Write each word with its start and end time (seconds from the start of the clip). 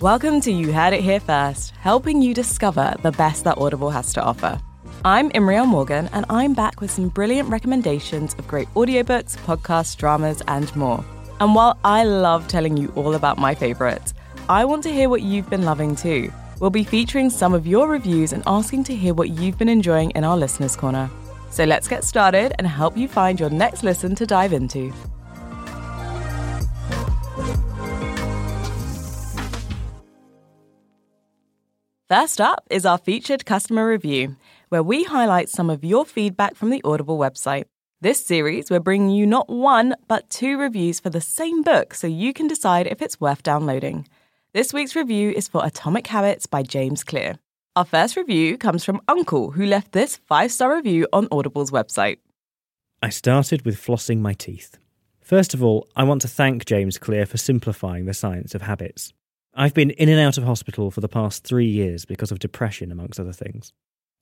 Welcome 0.00 0.40
to 0.42 0.52
You 0.52 0.72
Heard 0.72 0.92
It 0.92 1.00
Here 1.00 1.18
First, 1.18 1.72
helping 1.72 2.22
you 2.22 2.32
discover 2.32 2.94
the 3.02 3.10
best 3.10 3.42
that 3.42 3.58
Audible 3.58 3.90
has 3.90 4.12
to 4.12 4.22
offer. 4.22 4.60
I'm 5.04 5.28
Imriel 5.30 5.66
Morgan, 5.66 6.08
and 6.12 6.24
I'm 6.30 6.54
back 6.54 6.80
with 6.80 6.92
some 6.92 7.08
brilliant 7.08 7.48
recommendations 7.48 8.32
of 8.34 8.46
great 8.46 8.68
audiobooks, 8.74 9.36
podcasts, 9.38 9.96
dramas, 9.96 10.40
and 10.46 10.74
more. 10.76 11.04
And 11.40 11.52
while 11.52 11.76
I 11.82 12.04
love 12.04 12.46
telling 12.46 12.76
you 12.76 12.92
all 12.94 13.16
about 13.16 13.38
my 13.38 13.56
favourites, 13.56 14.14
I 14.48 14.64
want 14.66 14.84
to 14.84 14.92
hear 14.92 15.08
what 15.08 15.22
you've 15.22 15.50
been 15.50 15.64
loving 15.64 15.96
too. 15.96 16.32
We'll 16.60 16.70
be 16.70 16.84
featuring 16.84 17.28
some 17.28 17.52
of 17.52 17.66
your 17.66 17.88
reviews 17.88 18.32
and 18.32 18.44
asking 18.46 18.84
to 18.84 18.94
hear 18.94 19.14
what 19.14 19.30
you've 19.30 19.58
been 19.58 19.68
enjoying 19.68 20.12
in 20.12 20.22
our 20.22 20.36
Listeners' 20.36 20.76
Corner. 20.76 21.10
So 21.50 21.64
let's 21.64 21.88
get 21.88 22.04
started 22.04 22.52
and 22.58 22.68
help 22.68 22.96
you 22.96 23.08
find 23.08 23.40
your 23.40 23.50
next 23.50 23.82
listen 23.82 24.14
to 24.14 24.26
dive 24.26 24.52
into. 24.52 24.92
First 32.08 32.40
up 32.40 32.66
is 32.70 32.86
our 32.86 32.96
featured 32.96 33.44
customer 33.44 33.86
review, 33.86 34.36
where 34.70 34.82
we 34.82 35.04
highlight 35.04 35.50
some 35.50 35.68
of 35.68 35.84
your 35.84 36.06
feedback 36.06 36.56
from 36.56 36.70
the 36.70 36.80
Audible 36.82 37.18
website. 37.18 37.66
This 38.00 38.24
series, 38.24 38.70
we're 38.70 38.80
bringing 38.80 39.10
you 39.10 39.26
not 39.26 39.50
one, 39.50 39.94
but 40.06 40.30
two 40.30 40.56
reviews 40.56 41.00
for 41.00 41.10
the 41.10 41.20
same 41.20 41.60
book 41.60 41.92
so 41.92 42.06
you 42.06 42.32
can 42.32 42.46
decide 42.46 42.86
if 42.86 43.02
it's 43.02 43.20
worth 43.20 43.42
downloading. 43.42 44.08
This 44.54 44.72
week's 44.72 44.96
review 44.96 45.32
is 45.32 45.48
for 45.48 45.62
Atomic 45.62 46.06
Habits 46.06 46.46
by 46.46 46.62
James 46.62 47.04
Clear. 47.04 47.38
Our 47.76 47.84
first 47.84 48.16
review 48.16 48.56
comes 48.56 48.86
from 48.86 49.02
Uncle, 49.06 49.50
who 49.50 49.66
left 49.66 49.92
this 49.92 50.16
five 50.16 50.50
star 50.50 50.74
review 50.74 51.06
on 51.12 51.28
Audible's 51.30 51.70
website. 51.70 52.20
I 53.02 53.10
started 53.10 53.66
with 53.66 53.76
flossing 53.76 54.20
my 54.20 54.32
teeth. 54.32 54.78
First 55.20 55.52
of 55.52 55.62
all, 55.62 55.86
I 55.94 56.04
want 56.04 56.22
to 56.22 56.28
thank 56.28 56.64
James 56.64 56.96
Clear 56.96 57.26
for 57.26 57.36
simplifying 57.36 58.06
the 58.06 58.14
science 58.14 58.54
of 58.54 58.62
habits. 58.62 59.12
I've 59.60 59.74
been 59.74 59.90
in 59.90 60.08
and 60.08 60.20
out 60.20 60.38
of 60.38 60.44
hospital 60.44 60.92
for 60.92 61.00
the 61.00 61.08
past 61.08 61.42
three 61.42 61.66
years 61.66 62.04
because 62.04 62.30
of 62.30 62.38
depression, 62.38 62.92
amongst 62.92 63.18
other 63.18 63.32
things. 63.32 63.72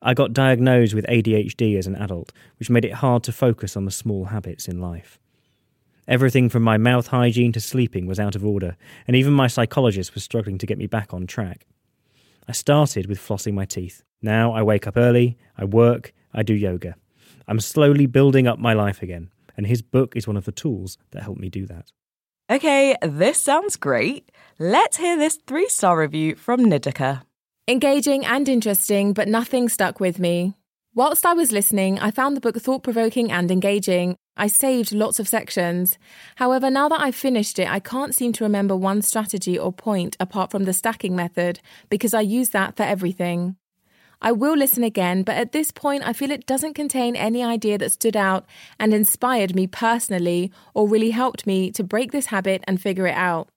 I 0.00 0.14
got 0.14 0.32
diagnosed 0.32 0.94
with 0.94 1.04
ADHD 1.08 1.76
as 1.76 1.86
an 1.86 1.94
adult, 1.94 2.32
which 2.58 2.70
made 2.70 2.86
it 2.86 2.94
hard 2.94 3.22
to 3.24 3.32
focus 3.32 3.76
on 3.76 3.84
the 3.84 3.90
small 3.90 4.24
habits 4.24 4.66
in 4.66 4.80
life. 4.80 5.18
Everything 6.08 6.48
from 6.48 6.62
my 6.62 6.78
mouth 6.78 7.08
hygiene 7.08 7.52
to 7.52 7.60
sleeping 7.60 8.06
was 8.06 8.18
out 8.18 8.34
of 8.34 8.46
order, 8.46 8.78
and 9.06 9.14
even 9.14 9.34
my 9.34 9.46
psychologist 9.46 10.14
was 10.14 10.24
struggling 10.24 10.56
to 10.56 10.64
get 10.64 10.78
me 10.78 10.86
back 10.86 11.12
on 11.12 11.26
track. 11.26 11.66
I 12.48 12.52
started 12.52 13.06
with 13.06 13.18
flossing 13.18 13.52
my 13.52 13.66
teeth. 13.66 14.04
Now 14.22 14.54
I 14.54 14.62
wake 14.62 14.86
up 14.86 14.96
early, 14.96 15.36
I 15.58 15.66
work, 15.66 16.14
I 16.32 16.44
do 16.44 16.54
yoga. 16.54 16.94
I'm 17.46 17.60
slowly 17.60 18.06
building 18.06 18.46
up 18.46 18.58
my 18.58 18.72
life 18.72 19.02
again, 19.02 19.28
and 19.54 19.66
his 19.66 19.82
book 19.82 20.16
is 20.16 20.26
one 20.26 20.38
of 20.38 20.46
the 20.46 20.52
tools 20.52 20.96
that 21.10 21.24
help 21.24 21.36
me 21.36 21.50
do 21.50 21.66
that. 21.66 21.92
Okay, 22.48 22.94
this 23.02 23.42
sounds 23.42 23.74
great. 23.74 24.30
Let's 24.60 24.98
hear 24.98 25.18
this 25.18 25.36
three 25.48 25.68
star 25.68 25.98
review 25.98 26.36
from 26.36 26.60
Nidika. 26.66 27.22
Engaging 27.66 28.24
and 28.24 28.48
interesting, 28.48 29.12
but 29.12 29.26
nothing 29.26 29.68
stuck 29.68 29.98
with 29.98 30.20
me. 30.20 30.54
Whilst 30.94 31.26
I 31.26 31.34
was 31.34 31.50
listening, 31.50 31.98
I 31.98 32.12
found 32.12 32.36
the 32.36 32.40
book 32.40 32.56
thought 32.56 32.84
provoking 32.84 33.32
and 33.32 33.50
engaging. 33.50 34.14
I 34.36 34.46
saved 34.46 34.92
lots 34.92 35.18
of 35.18 35.26
sections. 35.26 35.98
However, 36.36 36.70
now 36.70 36.88
that 36.88 37.00
I've 37.00 37.16
finished 37.16 37.58
it, 37.58 37.68
I 37.68 37.80
can't 37.80 38.14
seem 38.14 38.32
to 38.34 38.44
remember 38.44 38.76
one 38.76 39.02
strategy 39.02 39.58
or 39.58 39.72
point 39.72 40.16
apart 40.20 40.52
from 40.52 40.64
the 40.64 40.72
stacking 40.72 41.16
method 41.16 41.58
because 41.90 42.14
I 42.14 42.20
use 42.20 42.50
that 42.50 42.76
for 42.76 42.84
everything. 42.84 43.56
I 44.22 44.32
will 44.32 44.56
listen 44.56 44.82
again, 44.82 45.22
but 45.22 45.36
at 45.36 45.52
this 45.52 45.70
point, 45.70 46.06
I 46.06 46.12
feel 46.12 46.30
it 46.30 46.46
doesn't 46.46 46.74
contain 46.74 47.16
any 47.16 47.44
idea 47.44 47.78
that 47.78 47.92
stood 47.92 48.16
out 48.16 48.46
and 48.78 48.94
inspired 48.94 49.54
me 49.54 49.66
personally 49.66 50.50
or 50.74 50.88
really 50.88 51.10
helped 51.10 51.46
me 51.46 51.70
to 51.72 51.84
break 51.84 52.12
this 52.12 52.26
habit 52.26 52.64
and 52.66 52.80
figure 52.80 53.06
it 53.06 53.14
out. 53.14 53.48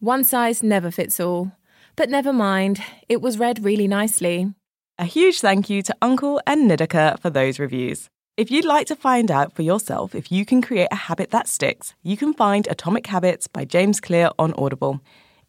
One 0.00 0.24
size 0.24 0.62
never 0.62 0.90
fits 0.90 1.20
all. 1.20 1.52
But 1.96 2.08
never 2.08 2.32
mind, 2.32 2.82
it 3.08 3.20
was 3.20 3.38
read 3.38 3.64
really 3.64 3.86
nicely. 3.86 4.54
A 4.98 5.04
huge 5.04 5.40
thank 5.40 5.70
you 5.70 5.82
to 5.82 5.96
Uncle 6.02 6.40
and 6.46 6.70
Nidika 6.70 7.18
for 7.20 7.30
those 7.30 7.58
reviews. 7.58 8.08
If 8.36 8.50
you'd 8.50 8.64
like 8.64 8.86
to 8.86 8.96
find 8.96 9.30
out 9.30 9.54
for 9.54 9.62
yourself 9.62 10.14
if 10.14 10.32
you 10.32 10.46
can 10.46 10.62
create 10.62 10.88
a 10.90 10.96
habit 10.96 11.30
that 11.30 11.48
sticks, 11.48 11.94
you 12.02 12.16
can 12.16 12.32
find 12.32 12.66
Atomic 12.68 13.06
Habits 13.06 13.46
by 13.46 13.64
James 13.64 14.00
Clear 14.00 14.30
on 14.38 14.54
Audible. 14.54 15.00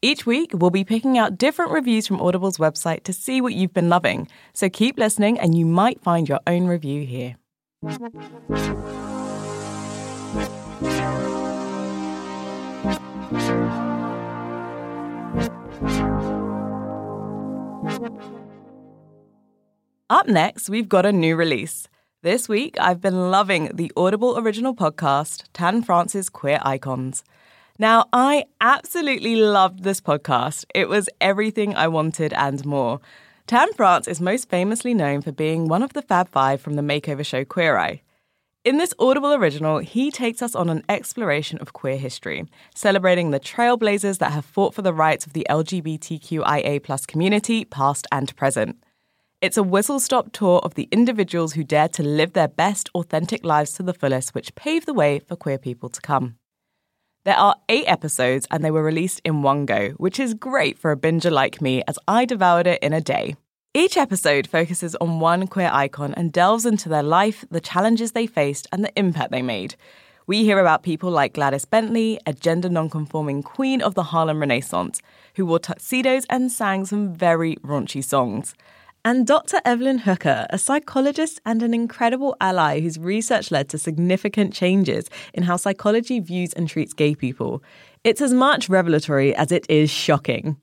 Each 0.03 0.25
week, 0.25 0.49
we'll 0.55 0.71
be 0.71 0.83
picking 0.83 1.19
out 1.19 1.37
different 1.37 1.71
reviews 1.71 2.07
from 2.07 2.19
Audible's 2.19 2.57
website 2.57 3.03
to 3.03 3.13
see 3.13 3.39
what 3.39 3.53
you've 3.53 3.71
been 3.73 3.87
loving. 3.87 4.27
So 4.51 4.67
keep 4.67 4.97
listening, 4.97 5.39
and 5.39 5.55
you 5.55 5.63
might 5.63 6.01
find 6.01 6.27
your 6.27 6.39
own 6.47 6.65
review 6.65 7.05
here. 7.05 7.35
Up 20.09 20.27
next, 20.27 20.67
we've 20.67 20.89
got 20.89 21.05
a 21.05 21.11
new 21.11 21.35
release. 21.35 21.87
This 22.23 22.49
week, 22.49 22.75
I've 22.79 23.01
been 23.01 23.29
loving 23.29 23.69
the 23.71 23.91
Audible 23.95 24.35
original 24.39 24.73
podcast, 24.73 25.43
Tan 25.53 25.83
France's 25.83 26.27
Queer 26.27 26.59
Icons. 26.63 27.23
Now, 27.81 28.09
I 28.13 28.45
absolutely 28.61 29.37
loved 29.37 29.81
this 29.81 29.99
podcast. 29.99 30.65
It 30.75 30.87
was 30.87 31.09
everything 31.19 31.75
I 31.75 31.87
wanted 31.87 32.31
and 32.33 32.63
more. 32.63 33.01
Tan 33.47 33.73
France 33.73 34.07
is 34.07 34.21
most 34.21 34.49
famously 34.49 34.93
known 34.93 35.23
for 35.23 35.31
being 35.31 35.67
one 35.67 35.81
of 35.81 35.93
the 35.93 36.03
Fab 36.03 36.29
Five 36.29 36.61
from 36.61 36.75
the 36.75 36.83
makeover 36.83 37.25
show 37.25 37.43
Queer 37.43 37.79
Eye. 37.79 38.03
In 38.63 38.77
this 38.77 38.93
Audible 38.99 39.33
original, 39.33 39.79
he 39.79 40.11
takes 40.11 40.43
us 40.43 40.53
on 40.53 40.69
an 40.69 40.83
exploration 40.89 41.57
of 41.57 41.73
queer 41.73 41.97
history, 41.97 42.45
celebrating 42.75 43.31
the 43.31 43.39
trailblazers 43.39 44.19
that 44.19 44.31
have 44.31 44.45
fought 44.45 44.75
for 44.75 44.83
the 44.83 44.93
rights 44.93 45.25
of 45.25 45.33
the 45.33 45.47
LGBTQIA 45.49 47.07
community, 47.07 47.65
past 47.65 48.05
and 48.11 48.35
present. 48.35 48.77
It's 49.41 49.57
a 49.57 49.63
whistle 49.63 49.99
stop 49.99 50.33
tour 50.33 50.59
of 50.59 50.75
the 50.75 50.87
individuals 50.91 51.53
who 51.53 51.63
dared 51.63 51.93
to 51.93 52.03
live 52.03 52.33
their 52.33 52.47
best, 52.47 52.91
authentic 52.93 53.43
lives 53.43 53.71
to 53.73 53.81
the 53.81 53.95
fullest, 53.95 54.35
which 54.35 54.53
paved 54.53 54.85
the 54.85 54.93
way 54.93 55.17
for 55.17 55.35
queer 55.35 55.57
people 55.57 55.89
to 55.89 55.99
come. 55.99 56.35
There 57.23 57.37
are 57.37 57.55
eight 57.69 57.85
episodes 57.85 58.47
and 58.49 58.63
they 58.63 58.71
were 58.71 58.81
released 58.81 59.21
in 59.23 59.43
one 59.43 59.67
go, 59.67 59.89
which 59.97 60.19
is 60.19 60.33
great 60.33 60.79
for 60.79 60.91
a 60.91 60.97
binger 60.97 61.31
like 61.31 61.61
me 61.61 61.83
as 61.87 61.99
I 62.07 62.25
devoured 62.25 62.65
it 62.65 62.81
in 62.81 62.93
a 62.93 63.01
day. 63.01 63.35
Each 63.75 63.95
episode 63.95 64.47
focuses 64.47 64.95
on 64.95 65.19
one 65.19 65.45
queer 65.45 65.69
icon 65.71 66.15
and 66.15 66.33
delves 66.33 66.65
into 66.65 66.89
their 66.89 67.03
life, 67.03 67.45
the 67.51 67.61
challenges 67.61 68.13
they 68.13 68.25
faced, 68.25 68.67
and 68.71 68.83
the 68.83 68.91
impact 68.97 69.31
they 69.31 69.43
made. 69.43 69.75
We 70.25 70.43
hear 70.43 70.57
about 70.57 70.81
people 70.81 71.11
like 71.11 71.33
Gladys 71.33 71.65
Bentley, 71.65 72.19
a 72.25 72.33
gender 72.33 72.69
nonconforming 72.69 73.43
queen 73.43 73.83
of 73.83 73.93
the 73.93 74.03
Harlem 74.03 74.39
Renaissance, 74.39 74.99
who 75.35 75.45
wore 75.45 75.59
tuxedos 75.59 76.25
and 76.27 76.51
sang 76.51 76.85
some 76.85 77.13
very 77.13 77.55
raunchy 77.57 78.03
songs 78.03 78.55
and 79.03 79.25
Dr. 79.25 79.59
Evelyn 79.65 79.99
Hooker, 79.99 80.45
a 80.49 80.57
psychologist 80.57 81.41
and 81.45 81.63
an 81.63 81.73
incredible 81.73 82.35
ally 82.39 82.79
whose 82.81 82.99
research 82.99 83.49
led 83.49 83.69
to 83.69 83.77
significant 83.77 84.53
changes 84.53 85.09
in 85.33 85.43
how 85.43 85.57
psychology 85.57 86.19
views 86.19 86.53
and 86.53 86.69
treats 86.69 86.93
gay 86.93 87.15
people. 87.15 87.63
It's 88.03 88.21
as 88.21 88.33
much 88.33 88.69
revelatory 88.69 89.35
as 89.35 89.51
it 89.51 89.65
is 89.69 89.89
shocking. 89.89 90.57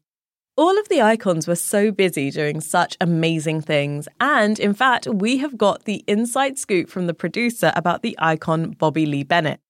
All 0.56 0.78
of 0.78 0.88
the 0.88 1.02
icons 1.02 1.46
were 1.46 1.56
so 1.56 1.90
busy 1.90 2.30
doing 2.30 2.60
such 2.60 2.96
amazing 3.00 3.60
things, 3.60 4.08
and 4.20 4.58
in 4.58 4.74
fact, 4.74 5.06
we 5.06 5.38
have 5.38 5.56
got 5.56 5.84
the 5.84 6.04
inside 6.06 6.58
scoop 6.58 6.88
from 6.90 7.06
the 7.06 7.14
producer 7.14 7.72
about 7.76 8.02
the 8.02 8.16
icon 8.18 8.70
Bobby 8.70 9.06
Lee 9.06 9.22
Bennett. 9.22 9.60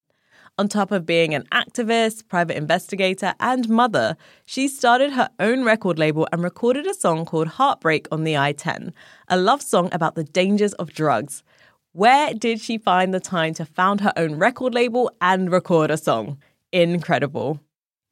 On 0.58 0.66
top 0.66 0.90
of 0.90 1.06
being 1.06 1.36
an 1.36 1.46
activist, 1.52 2.26
private 2.26 2.56
investigator, 2.56 3.32
and 3.38 3.68
mother, 3.68 4.16
she 4.44 4.66
started 4.66 5.12
her 5.12 5.30
own 5.38 5.62
record 5.62 6.00
label 6.00 6.26
and 6.32 6.42
recorded 6.42 6.84
a 6.84 6.94
song 6.94 7.24
called 7.24 7.46
Heartbreak 7.46 8.08
on 8.10 8.24
the 8.24 8.36
I 8.36 8.50
10, 8.50 8.92
a 9.28 9.36
love 9.36 9.62
song 9.62 9.88
about 9.92 10.16
the 10.16 10.24
dangers 10.24 10.72
of 10.72 10.92
drugs. 10.92 11.44
Where 11.92 12.34
did 12.34 12.60
she 12.60 12.76
find 12.76 13.14
the 13.14 13.20
time 13.20 13.54
to 13.54 13.64
found 13.64 14.00
her 14.00 14.12
own 14.16 14.34
record 14.34 14.74
label 14.74 15.12
and 15.20 15.52
record 15.52 15.92
a 15.92 15.96
song? 15.96 16.38
Incredible. 16.72 17.60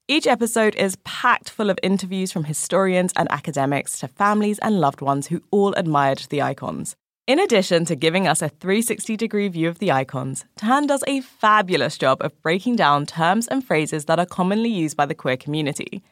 Each 0.06 0.28
episode 0.28 0.76
is 0.76 0.98
packed 1.02 1.50
full 1.50 1.68
of 1.68 1.80
interviews 1.82 2.30
from 2.30 2.44
historians 2.44 3.12
and 3.16 3.28
academics 3.32 3.98
to 3.98 4.06
families 4.06 4.60
and 4.60 4.80
loved 4.80 5.00
ones 5.00 5.26
who 5.26 5.42
all 5.50 5.72
admired 5.72 6.18
the 6.30 6.42
icons. 6.42 6.94
In 7.26 7.40
addition 7.40 7.84
to 7.86 7.96
giving 7.96 8.28
us 8.28 8.40
a 8.40 8.48
360 8.48 9.16
degree 9.16 9.48
view 9.48 9.68
of 9.68 9.80
the 9.80 9.90
icons, 9.90 10.44
Tan 10.54 10.86
does 10.86 11.02
a 11.08 11.22
fabulous 11.22 11.98
job 11.98 12.18
of 12.20 12.40
breaking 12.40 12.76
down 12.76 13.04
terms 13.04 13.48
and 13.48 13.64
phrases 13.64 14.04
that 14.04 14.20
are 14.20 14.26
commonly 14.26 14.68
used 14.68 14.96
by 14.96 15.06
the 15.06 15.14
queer 15.14 15.36
community. 15.36 16.04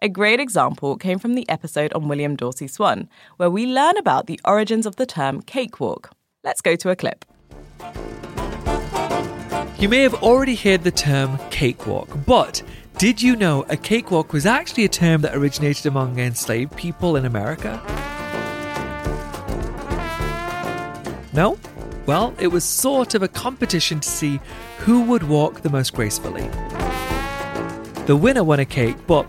A 0.00 0.08
great 0.08 0.40
example 0.40 0.96
came 0.96 1.18
from 1.18 1.34
the 1.34 1.46
episode 1.50 1.92
on 1.92 2.08
William 2.08 2.36
Dorsey 2.36 2.68
Swann, 2.68 3.10
where 3.36 3.50
we 3.50 3.66
learn 3.66 3.98
about 3.98 4.28
the 4.28 4.40
origins 4.46 4.86
of 4.86 4.96
the 4.96 5.04
term 5.04 5.42
cakewalk. 5.42 6.10
Let's 6.42 6.62
go 6.62 6.74
to 6.74 6.88
a 6.88 6.96
clip. 6.96 7.26
You 9.78 9.90
may 9.90 10.00
have 10.00 10.14
already 10.22 10.54
heard 10.54 10.84
the 10.84 10.90
term 10.90 11.38
cakewalk, 11.50 12.08
but 12.24 12.62
did 12.96 13.20
you 13.20 13.36
know 13.36 13.66
a 13.68 13.76
cakewalk 13.76 14.32
was 14.32 14.46
actually 14.46 14.86
a 14.86 14.88
term 14.88 15.20
that 15.20 15.36
originated 15.36 15.84
among 15.84 16.18
enslaved 16.18 16.74
people 16.76 17.16
in 17.16 17.26
America? 17.26 17.78
No? 21.32 21.58
Well, 22.04 22.34
it 22.38 22.48
was 22.48 22.64
sort 22.64 23.14
of 23.14 23.22
a 23.22 23.28
competition 23.28 24.00
to 24.00 24.08
see 24.08 24.40
who 24.78 25.02
would 25.04 25.22
walk 25.22 25.62
the 25.62 25.70
most 25.70 25.94
gracefully. 25.94 26.48
The 28.06 28.16
winner 28.16 28.44
won 28.44 28.60
a 28.60 28.64
cake, 28.64 28.96
but 29.06 29.26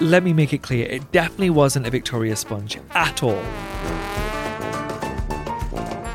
let 0.00 0.22
me 0.22 0.32
make 0.32 0.52
it 0.52 0.62
clear 0.62 0.86
it 0.86 1.12
definitely 1.12 1.50
wasn't 1.50 1.86
a 1.86 1.90
Victoria 1.90 2.36
sponge 2.36 2.78
at 2.92 3.22
all. 3.22 3.42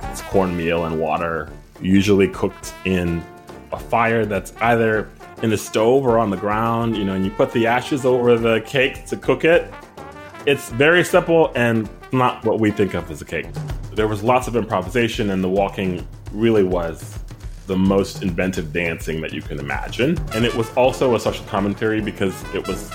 It's 0.09 0.21
cornmeal 0.23 0.85
and 0.85 0.99
water, 0.99 1.51
usually 1.81 2.27
cooked 2.29 2.73
in 2.85 3.23
a 3.71 3.79
fire 3.79 4.25
that's 4.25 4.53
either 4.61 5.09
in 5.43 5.49
the 5.49 5.57
stove 5.57 6.05
or 6.05 6.17
on 6.17 6.29
the 6.29 6.37
ground, 6.37 6.97
you 6.97 7.05
know, 7.05 7.13
and 7.13 7.23
you 7.23 7.31
put 7.31 7.51
the 7.51 7.67
ashes 7.67 8.05
over 8.05 8.37
the 8.37 8.61
cake 8.61 9.05
to 9.05 9.15
cook 9.15 9.45
it. 9.45 9.71
It's 10.45 10.69
very 10.69 11.03
simple 11.03 11.51
and 11.55 11.87
not 12.11 12.43
what 12.43 12.59
we 12.59 12.71
think 12.71 12.95
of 12.95 13.11
as 13.11 13.21
a 13.21 13.25
cake. 13.25 13.45
There 13.99 14.07
was 14.07 14.23
lots 14.23 14.47
of 14.47 14.55
improvisation, 14.55 15.31
and 15.31 15.43
the 15.43 15.49
walking 15.49 16.07
really 16.31 16.63
was 16.63 17.19
the 17.67 17.75
most 17.75 18.23
inventive 18.23 18.71
dancing 18.71 19.19
that 19.19 19.33
you 19.33 19.41
can 19.41 19.59
imagine. 19.59 20.17
And 20.33 20.45
it 20.45 20.55
was 20.55 20.71
also 20.77 21.15
a 21.15 21.19
social 21.19 21.43
commentary 21.47 21.99
because 21.99 22.33
it 22.55 22.65
was 22.65 22.89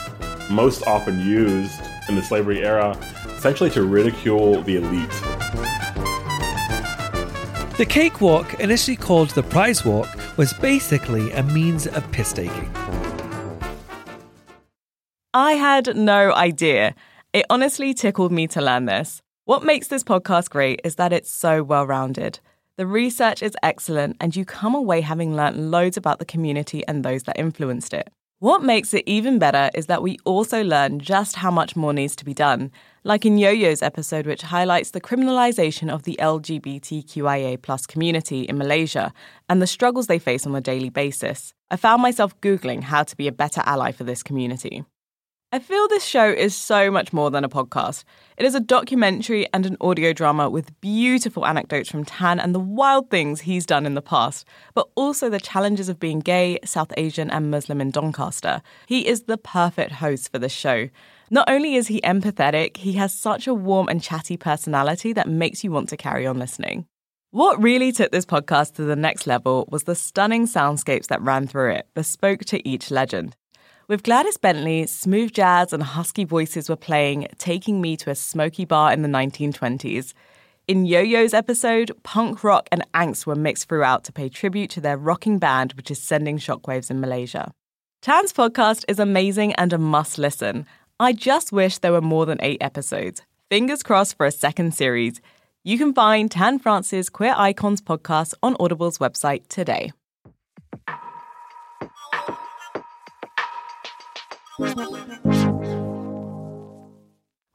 most 0.49 0.87
often 0.87 1.21
used 1.21 1.79
in 2.09 2.15
the 2.15 2.23
slavery 2.23 2.65
era 2.65 2.97
essentially 3.37 3.69
to 3.73 3.83
ridicule 3.83 4.63
the 4.63 4.77
elite. 4.77 5.11
The 7.77 7.85
cakewalk, 7.87 8.55
initially 8.59 8.97
called 8.97 9.29
the 9.29 9.43
prize 9.43 9.85
walk, 9.85 10.09
was 10.39 10.55
basically 10.55 11.31
a 11.33 11.43
means 11.43 11.87
of 11.87 12.11
piss 12.13 12.33
taking. 12.33 12.75
I 15.35 15.53
had 15.53 15.95
no 15.99 16.33
idea. 16.33 16.95
It 17.35 17.45
honestly 17.51 17.93
tickled 17.93 18.33
me 18.33 18.47
to 18.47 18.63
learn 18.63 18.87
this. 18.87 19.21
What 19.47 19.63
makes 19.63 19.89
this 19.89 20.03
podcast 20.03 20.49
great 20.49 20.81
is 20.85 20.95
that 20.95 21.13
it's 21.13 21.31
so 21.31 21.63
well 21.63 21.87
rounded. 21.87 22.41
The 22.79 22.87
research 22.87 23.43
is 23.43 23.55
excellent, 23.63 24.17
and 24.19 24.35
you 24.35 24.47
come 24.47 24.75
away 24.75 25.03
having 25.03 25.37
learnt 25.37 25.59
loads 25.59 25.99
about 25.99 26.19
the 26.19 26.25
community 26.25 26.83
and 26.89 27.05
those 27.05 27.25
that 27.25 27.39
influenced 27.39 27.93
it. 27.93 28.09
What 28.39 28.63
makes 28.63 28.95
it 28.95 29.05
even 29.07 29.39
better 29.39 29.71
is 29.75 29.85
that 29.87 30.03
we 30.03 30.17
also 30.25 30.65
learn 30.65 30.99
just 30.99 31.37
how 31.37 31.51
much 31.51 31.77
more 31.77 31.93
needs 31.93 32.17
to 32.17 32.25
be 32.25 32.33
done, 32.33 32.73
like 33.05 33.27
in 33.27 33.37
Yo 33.37 33.51
Yo's 33.51 33.83
episode, 33.83 34.27
which 34.27 34.41
highlights 34.41 34.93
the 34.93 35.01
criminalization 35.01 35.93
of 35.93 36.05
the 36.05 36.19
LGBTQIA 36.23 37.87
community 37.87 38.45
in 38.45 38.57
Malaysia 38.57 39.13
and 39.51 39.61
the 39.61 39.67
struggles 39.67 40.07
they 40.07 40.19
face 40.19 40.47
on 40.47 40.57
a 40.57 40.61
daily 40.63 40.89
basis. 40.89 41.53
I 41.71 41.77
found 41.77 42.01
myself 42.01 42.41
Googling 42.41 42.83
how 42.83 43.03
to 43.03 43.15
be 43.15 43.29
a 43.29 43.33
better 43.33 43.61
ally 43.67 43.93
for 43.93 44.05
this 44.05 44.23
community. 44.23 44.87
I 45.55 45.61
feel 45.61 45.87
this 45.87 46.05
show 46.05 46.29
is 46.29 46.53
so 46.53 46.91
much 46.91 47.13
more 47.13 47.31
than 47.31 47.45
a 47.45 47.49
podcast. 47.49 48.03
It 48.37 48.45
is 48.45 48.57
a 48.57 48.61
documentary 48.61 49.47
and 49.55 49.65
an 49.65 49.77
audio 49.81 50.13
drama 50.13 50.51
with 50.51 50.81
beautiful 50.81 51.47
anecdotes 51.47 51.89
from 51.89 52.05
Tan 52.05 52.41
and 52.41 52.53
the 52.53 52.59
wild 52.59 53.09
things 53.09 53.43
he's 53.43 53.65
done 53.65 53.87
in 53.87 53.95
the 53.95 54.03
past, 54.03 54.49
but 54.75 54.89
also 54.97 55.31
the 55.31 55.39
challenges 55.39 55.89
of 55.89 56.01
being 56.01 56.19
gay, 56.19 56.59
South 56.65 56.93
Asian, 56.97 57.31
and 57.31 57.53
Muslim 57.53 57.81
in 57.81 57.93
Doncaster. 57.93 58.63
He 58.87 59.07
is 59.07 59.23
the 59.23 59.39
perfect 59.39 59.93
host 59.93 60.33
for 60.33 60.41
this 60.41 60.51
show. 60.51 60.89
Not 61.31 61.49
only 61.49 61.77
is 61.77 61.87
he 61.87 62.01
empathetic, 62.01 62.79
he 62.79 62.95
has 62.95 63.15
such 63.15 63.47
a 63.47 63.55
warm 63.55 63.87
and 63.87 64.03
chatty 64.03 64.37
personality 64.37 65.13
that 65.13 65.29
makes 65.29 65.63
you 65.63 65.71
want 65.71 65.89
to 65.91 65.97
carry 65.97 66.27
on 66.27 66.37
listening. 66.37 66.85
What 67.31 67.63
really 67.63 67.93
took 67.93 68.11
this 68.11 68.27
podcast 68.27 68.75
to 68.75 68.83
the 68.83 68.97
next 68.97 69.29
level 69.29 69.69
was 69.71 69.85
the 69.85 69.95
stunning 69.95 70.49
soundscapes 70.49 71.07
that 71.07 71.23
ran 71.23 71.47
through 71.47 71.75
it, 71.75 71.87
bespoke 71.95 72.41
to 72.47 72.69
each 72.69 72.91
legend. 72.91 73.37
With 73.87 74.03
Gladys 74.03 74.39
Bentley, 74.39 74.87
smooth 74.87 75.35
jazz 75.35 75.75
and 75.75 75.83
husky 75.83 76.25
voices 76.25 76.71
were 76.71 76.77
playing 76.77 77.29
Taking 77.37 77.83
Me 77.83 77.99
to 77.99 78.09
a 78.09 78.15
Smoky 78.15 78.65
Bar 78.65 78.95
in 78.95 79.03
the 79.03 79.09
1920s. 79.11 80.15
In 80.67 80.87
Yo 80.87 81.03
Yo's 81.03 81.35
episode, 81.35 81.93
punk 82.03 82.43
rock 82.43 82.67
and 82.73 82.83
angst 82.95 83.27
were 83.27 83.35
mixed 83.35 83.69
throughout 83.69 84.03
to 84.05 84.13
pay 84.13 84.31
tribute 84.31 84.71
to 84.71 84.81
their 84.81 84.97
rocking 84.97 85.39
band, 85.39 85.75
which 85.75 85.91
is 85.91 86.01
sending 86.01 86.39
shockwaves 86.39 86.91
in 86.91 86.99
Malaysia. 86.99 87.53
Tan's 88.01 88.33
podcast 88.33 88.87
is 88.89 88.99
amazing 88.99 89.53
and 89.57 89.71
a 89.75 89.79
must 89.79 90.17
listen. 90.17 90.65
I 90.99 91.13
just 91.13 91.53
wish 91.53 91.77
there 91.77 91.93
were 91.93 92.01
more 92.01 92.25
than 92.25 92.39
eight 92.41 92.63
episodes. 92.63 93.21
Fingers 93.51 93.83
crossed 93.83 94.17
for 94.17 94.25
a 94.25 94.33
second 94.33 94.73
series. 94.75 95.21
You 95.63 95.77
can 95.77 95.93
find 95.93 96.31
Tan 96.31 96.59
France's 96.59 97.11
Queer 97.11 97.35
Icons 97.37 97.83
podcast 97.83 98.33
on 98.43 98.57
Audible's 98.59 98.97
website 98.97 99.47
today. 99.49 99.93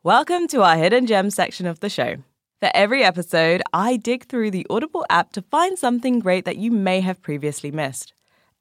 Welcome 0.04 0.48
to 0.50 0.63
our 0.63 0.75
hidden 0.75 1.06
gems 1.06 1.34
section 1.34 1.66
of 1.66 1.80
the 1.80 1.88
show. 1.88 2.18
For 2.60 2.69
every 2.74 3.04
episode, 3.04 3.62
I 3.72 3.96
dig 3.96 4.25
through 4.25 4.51
the 4.51 4.68
Audible 4.69 5.06
app 5.10 5.31
to 5.34 5.42
find 5.44 5.80
something 5.80 6.19
great 6.19 6.44
that 6.44 6.57
you 6.57 6.72
may 6.72 7.00
have 7.00 7.22
previously 7.22 7.72
missed. 7.72 8.12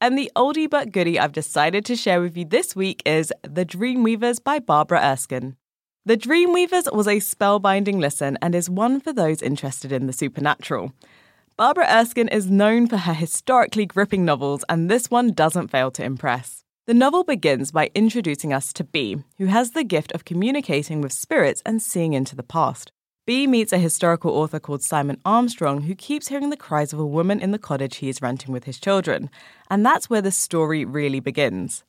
And 0.00 0.16
the 0.16 0.30
oldie 0.36 0.70
but 0.70 0.92
goodie 0.92 1.18
I've 1.18 1.32
decided 1.32 1.84
to 1.86 1.96
share 1.96 2.20
with 2.20 2.36
you 2.36 2.44
this 2.44 2.76
week 2.76 3.02
is 3.04 3.32
The 3.42 3.66
Dreamweavers 3.66 4.44
by 4.44 4.60
Barbara 4.60 5.00
Erskine. 5.02 5.56
The 6.06 6.16
Dreamweavers 6.16 6.94
was 6.94 7.08
a 7.08 7.16
spellbinding 7.16 7.98
listen 7.98 8.38
and 8.40 8.54
is 8.54 8.70
one 8.70 9.00
for 9.00 9.12
those 9.12 9.42
interested 9.42 9.90
in 9.90 10.06
the 10.06 10.12
supernatural. 10.12 10.92
Barbara 11.56 11.88
Erskine 11.90 12.28
is 12.28 12.48
known 12.48 12.86
for 12.86 12.98
her 12.98 13.14
historically 13.14 13.84
gripping 13.84 14.24
novels, 14.24 14.64
and 14.68 14.88
this 14.88 15.10
one 15.10 15.32
doesn't 15.32 15.72
fail 15.72 15.90
to 15.90 16.04
impress. 16.04 16.62
The 16.88 16.94
novel 16.94 17.22
begins 17.22 17.70
by 17.70 17.90
introducing 17.94 18.50
us 18.50 18.72
to 18.72 18.82
Bee, 18.82 19.22
who 19.36 19.44
has 19.44 19.72
the 19.72 19.84
gift 19.84 20.10
of 20.12 20.24
communicating 20.24 21.02
with 21.02 21.12
spirits 21.12 21.60
and 21.66 21.82
seeing 21.82 22.14
into 22.14 22.34
the 22.34 22.42
past. 22.42 22.92
Bee 23.26 23.46
meets 23.46 23.74
a 23.74 23.78
historical 23.78 24.30
author 24.30 24.58
called 24.58 24.82
Simon 24.82 25.20
Armstrong 25.22 25.82
who 25.82 25.94
keeps 25.94 26.28
hearing 26.28 26.48
the 26.48 26.56
cries 26.56 26.94
of 26.94 26.98
a 26.98 27.04
woman 27.04 27.40
in 27.40 27.50
the 27.50 27.58
cottage 27.58 27.96
he 27.96 28.08
is 28.08 28.22
renting 28.22 28.54
with 28.54 28.64
his 28.64 28.80
children, 28.80 29.28
and 29.70 29.84
that's 29.84 30.08
where 30.08 30.22
the 30.22 30.30
story 30.30 30.86
really 30.86 31.20
begins. 31.20 31.84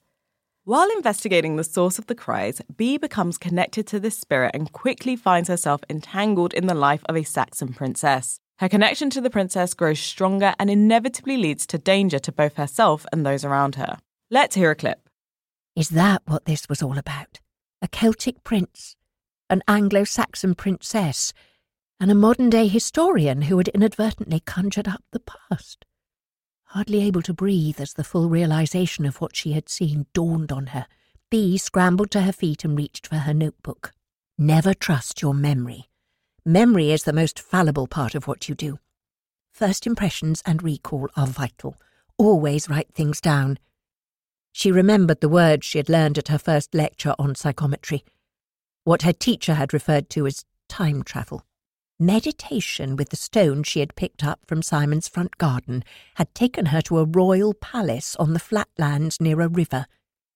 While 0.66 0.92
investigating 0.92 1.56
the 1.56 1.64
source 1.64 1.98
of 1.98 2.08
the 2.08 2.14
cries, 2.14 2.62
Bee 2.76 2.98
becomes 2.98 3.38
connected 3.38 3.88
to 3.88 4.02
this 4.02 4.20
spirit 4.20 4.52
and 4.54 4.74
quickly 4.74 5.16
finds 5.16 5.48
herself 5.48 5.80
entangled 5.90 6.54
in 6.54 6.68
the 6.68 6.74
life 6.74 7.04
of 7.06 7.16
a 7.16 7.24
Saxon 7.24 7.72
princess. 7.72 8.42
Her 8.58 8.68
connection 8.68 9.10
to 9.12 9.22
the 9.22 9.30
princess 9.30 9.74
grows 9.74 10.02
stronger 10.02 10.56
and 10.60 10.70
inevitably 10.70 11.38
leads 11.38 11.66
to 11.68 11.78
danger 11.78 12.20
to 12.20 12.34
both 12.34 12.58
herself 12.58 13.06
and 13.14 13.26
those 13.26 13.46
around 13.46 13.76
her. 13.76 14.00
Let's 14.32 14.54
hear 14.54 14.70
a 14.70 14.76
clip. 14.76 15.10
Is 15.76 15.90
that 15.90 16.22
what 16.28 16.46
this 16.46 16.70
was 16.70 16.84
all 16.84 17.00
about? 17.00 17.40
A 17.82 17.88
Celtic 17.88 18.44
prince, 18.44 18.96
an 19.50 19.64
Anglo 19.68 20.04
Saxon 20.04 20.54
princess, 20.54 21.34
and 22.00 22.12
a 22.12 22.16
modern 22.16 22.52
day 22.52 22.68
historian 22.68 23.44
who 23.44 23.58
had 23.58 23.70
inadvertently 23.70 24.40
conjured 24.40 24.88
up 24.88 25.04
the 25.12 25.20
past? 25.20 25.84
Hardly 26.66 27.02
able 27.02 27.24
to 27.24 27.34
breathe 27.34 27.82
as 27.82 27.94
the 27.94 28.04
full 28.04 28.30
realization 28.30 29.08
of 29.08 29.20
what 29.20 29.36
she 29.36 29.54
had 29.54 29.68
seen 29.68 30.06
dawned 30.14 30.52
on 30.52 30.68
her, 30.68 30.86
Bee 31.32 31.58
scrambled 31.58 32.12
to 32.12 32.22
her 32.22 32.32
feet 32.32 32.64
and 32.64 32.78
reached 32.78 33.08
for 33.08 33.16
her 33.16 33.34
notebook. 33.34 33.94
Never 34.38 34.76
trust 34.76 35.24
your 35.24 35.34
memory. 35.34 35.90
Memory 36.46 36.92
is 36.92 37.04
the 37.04 37.14
most 37.14 37.40
fallible 37.40 37.88
part 37.88 38.14
of 38.14 38.28
what 38.28 38.48
you 38.48 38.54
do. 38.54 38.78
First 39.52 39.88
impressions 39.88 40.44
and 40.46 40.62
recall 40.62 41.10
are 41.16 41.26
vital. 41.26 41.78
Always 42.20 42.70
write 42.70 42.94
things 42.94 43.20
down. 43.20 43.58
She 44.52 44.72
remembered 44.72 45.22
the 45.22 45.30
words 45.30 45.66
she 45.66 45.78
had 45.78 45.90
learned 45.90 46.18
at 46.18 46.28
her 46.30 46.38
first 46.38 46.74
lecture 46.74 47.16
on 47.20 47.36
psychometry, 47.36 48.04
what 48.84 49.04
her 49.04 49.14
teacher 49.14 49.54
had 49.54 49.74
referred 49.74 50.10
to 50.12 50.28
as 50.28 50.46
time 50.68 51.04
travel. 51.04 51.46
Meditation 52.00 52.96
with 52.96 53.10
the 53.10 53.18
stone 53.18 53.62
she 53.64 53.82
had 53.82 53.96
picked 53.96 54.24
up 54.24 54.40
from 54.48 54.62
Simon's 54.62 55.10
front 55.10 55.38
garden 55.38 55.84
had 56.16 56.34
taken 56.34 56.68
her 56.68 56.82
to 56.82 56.98
a 56.98 57.06
royal 57.06 57.54
palace 57.54 58.16
on 58.16 58.34
the 58.34 58.40
flatlands 58.40 59.20
near 59.20 59.42
a 59.42 59.50
river, 59.50 59.86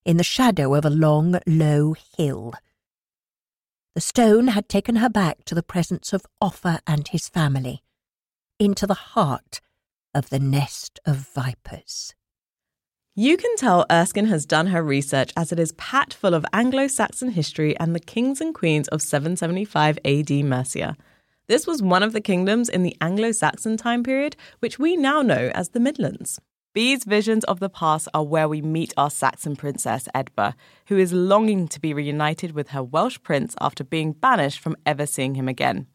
in 0.04 0.18
the 0.18 0.24
shadow 0.24 0.74
of 0.76 0.84
a 0.84 0.90
long, 0.90 1.40
low 1.48 1.96
hill. 2.18 2.54
The 3.96 4.02
stone 4.02 4.50
had 4.50 4.68
taken 4.68 4.98
her 4.98 5.10
back 5.10 5.46
to 5.46 5.56
the 5.56 5.64
presence 5.64 6.12
of 6.12 6.26
Offa 6.42 6.82
and 6.86 7.08
his 7.08 7.30
family, 7.30 7.82
into 8.60 8.86
the 8.86 8.94
heart 8.94 9.62
of 10.14 10.30
the 10.30 10.40
nest 10.40 11.00
of 11.06 11.30
vipers. 11.34 12.14
You 13.16 13.38
can 13.38 13.56
tell 13.58 13.86
Erskine 13.92 14.26
has 14.26 14.44
done 14.44 14.66
her 14.68 14.82
research 14.82 15.34
as 15.38 15.52
it 15.52 15.60
is 15.60 15.72
packed 15.74 16.16
full 16.16 16.34
of 16.34 16.48
Anglo 16.52 16.88
Saxon 16.88 17.30
history 17.30 17.78
and 17.78 17.94
the 17.94 18.00
kings 18.00 18.42
and 18.42 18.56
queens 18.56 18.88
of 18.88 19.04
775 19.04 20.00
AD 20.04 20.32
Mercia. 20.32 20.98
This 21.46 21.68
was 21.68 21.84
one 21.84 22.02
of 22.02 22.14
the 22.14 22.22
kingdoms 22.22 22.70
in 22.70 22.82
the 22.82 22.98
Anglo 23.02 23.32
Saxon 23.32 23.78
time 23.78 24.02
period, 24.02 24.36
which 24.62 24.80
we 24.80 24.98
now 24.98 25.22
know 25.22 25.52
as 25.54 25.70
the 25.70 25.80
Midlands. 25.80 26.40
Bee's 26.74 27.04
visions 27.04 27.44
of 27.44 27.60
the 27.60 27.70
past 27.70 28.08
are 28.16 28.24
where 28.24 28.50
we 28.50 28.64
meet 28.64 28.96
our 28.98 29.12
Saxon 29.12 29.56
princess 29.56 30.08
Edba, 30.16 30.56
who 30.88 30.98
is 30.98 31.14
longing 31.14 31.68
to 31.68 31.80
be 31.80 31.94
reunited 31.94 32.54
with 32.54 32.70
her 32.70 32.82
Welsh 32.82 33.20
prince 33.22 33.54
after 33.62 33.84
being 33.84 34.14
banished 34.14 34.60
from 34.60 34.76
ever 34.88 35.06
seeing 35.06 35.36
him 35.36 35.48
again. 35.48 35.86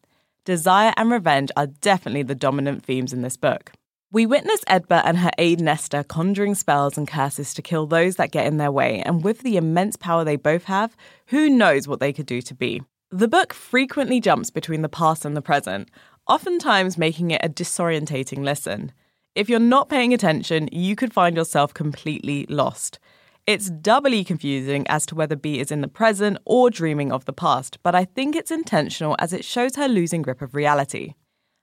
Desire 0.45 0.93
and 0.95 1.11
revenge 1.11 1.51
are 1.57 1.67
definitely 1.67 2.23
the 2.23 2.33
dominant 2.33 2.85
themes 2.85 3.11
in 3.11 3.23
this 3.23 3.35
book. 3.35 3.73
We 4.11 4.25
witness 4.25 4.61
Edba 4.61 5.03
and 5.05 5.19
her 5.19 5.29
aide 5.37 5.61
Nesta 5.61 6.03
conjuring 6.03 6.55
spells 6.55 6.97
and 6.97 7.07
curses 7.07 7.53
to 7.53 7.61
kill 7.61 7.85
those 7.85 8.15
that 8.15 8.31
get 8.31 8.47
in 8.47 8.57
their 8.57 8.71
way, 8.71 9.03
and 9.05 9.23
with 9.23 9.41
the 9.41 9.55
immense 9.55 9.97
power 9.97 10.23
they 10.23 10.35
both 10.35 10.63
have, 10.63 10.97
who 11.27 11.47
knows 11.47 11.87
what 11.87 11.99
they 11.99 12.11
could 12.11 12.25
do 12.25 12.41
to 12.41 12.55
Bee? 12.55 12.81
The 13.11 13.27
book 13.27 13.53
frequently 13.53 14.19
jumps 14.19 14.49
between 14.49 14.81
the 14.81 14.89
past 14.89 15.25
and 15.25 15.37
the 15.37 15.43
present, 15.43 15.91
oftentimes 16.27 16.97
making 16.97 17.29
it 17.29 17.41
a 17.43 17.49
disorientating 17.49 18.39
listen. 18.39 18.93
If 19.35 19.47
you're 19.47 19.59
not 19.59 19.89
paying 19.89 20.11
attention, 20.11 20.69
you 20.71 20.95
could 20.95 21.13
find 21.13 21.35
yourself 21.35 21.75
completely 21.75 22.47
lost. 22.49 22.97
It's 23.45 23.69
doubly 23.69 24.23
confusing 24.23 24.87
as 24.87 25.05
to 25.05 25.15
whether 25.15 25.35
Bee 25.35 25.59
is 25.59 25.71
in 25.71 25.81
the 25.81 25.87
present 25.87 26.39
or 26.45 26.71
dreaming 26.71 27.11
of 27.11 27.25
the 27.25 27.33
past, 27.33 27.77
but 27.83 27.93
I 27.93 28.05
think 28.05 28.35
it's 28.35 28.49
intentional 28.49 29.15
as 29.19 29.33
it 29.33 29.45
shows 29.45 29.75
her 29.75 29.87
losing 29.87 30.23
grip 30.23 30.41
of 30.41 30.55
reality. 30.55 31.13